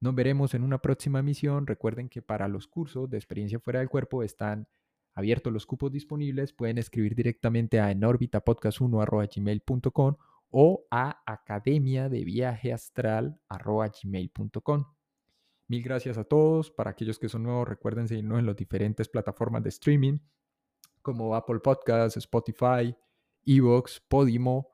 Nos 0.00 0.14
veremos 0.14 0.52
en 0.52 0.64
una 0.64 0.82
próxima 0.82 1.20
emisión. 1.20 1.66
Recuerden 1.66 2.10
que 2.10 2.20
para 2.20 2.46
los 2.46 2.68
cursos 2.68 3.08
de 3.08 3.16
experiencia 3.16 3.58
fuera 3.58 3.78
del 3.78 3.88
cuerpo 3.88 4.22
están 4.22 4.68
abiertos 5.14 5.50
los 5.50 5.64
cupos 5.64 5.92
disponibles. 5.92 6.52
Pueden 6.52 6.76
escribir 6.76 7.14
directamente 7.14 7.80
a 7.80 7.90
enorbitapodcast1.gmail.com 7.90 10.16
o 10.50 10.86
a 10.90 11.22
academia 11.24 12.10
de 12.10 12.22
viaje 12.22 12.74
astral.gmail.com. 12.74 14.84
Mil 15.68 15.82
gracias 15.82 16.18
a 16.18 16.24
todos. 16.24 16.70
Para 16.70 16.90
aquellos 16.90 17.18
que 17.18 17.30
son 17.30 17.44
nuevos, 17.44 17.66
recuerden 17.66 18.08
seguirnos 18.08 18.40
en 18.40 18.44
las 18.44 18.56
diferentes 18.56 19.08
plataformas 19.08 19.62
de 19.62 19.70
streaming 19.70 20.18
como 21.04 21.36
Apple 21.36 21.60
Podcasts, 21.60 22.16
Spotify, 22.16 22.96
Evox, 23.44 24.00
Podimo, 24.08 24.70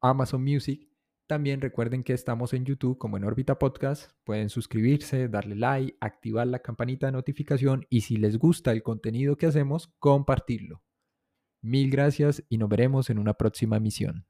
Amazon 0.00 0.44
Music. 0.44 0.86
También 1.26 1.60
recuerden 1.60 2.04
que 2.04 2.12
estamos 2.12 2.52
en 2.52 2.64
YouTube 2.64 2.98
como 2.98 3.16
en 3.16 3.24
Órbita 3.24 3.58
Podcast. 3.58 4.12
Pueden 4.24 4.50
suscribirse, 4.50 5.28
darle 5.28 5.56
like, 5.56 5.96
activar 6.00 6.46
la 6.46 6.58
campanita 6.58 7.06
de 7.06 7.12
notificación 7.12 7.86
y 7.88 8.02
si 8.02 8.16
les 8.16 8.38
gusta 8.38 8.72
el 8.72 8.82
contenido 8.82 9.36
que 9.36 9.46
hacemos, 9.46 9.88
compartirlo. 9.98 10.82
Mil 11.62 11.90
gracias 11.90 12.44
y 12.48 12.58
nos 12.58 12.68
veremos 12.68 13.10
en 13.10 13.18
una 13.18 13.34
próxima 13.34 13.80
misión. 13.80 14.26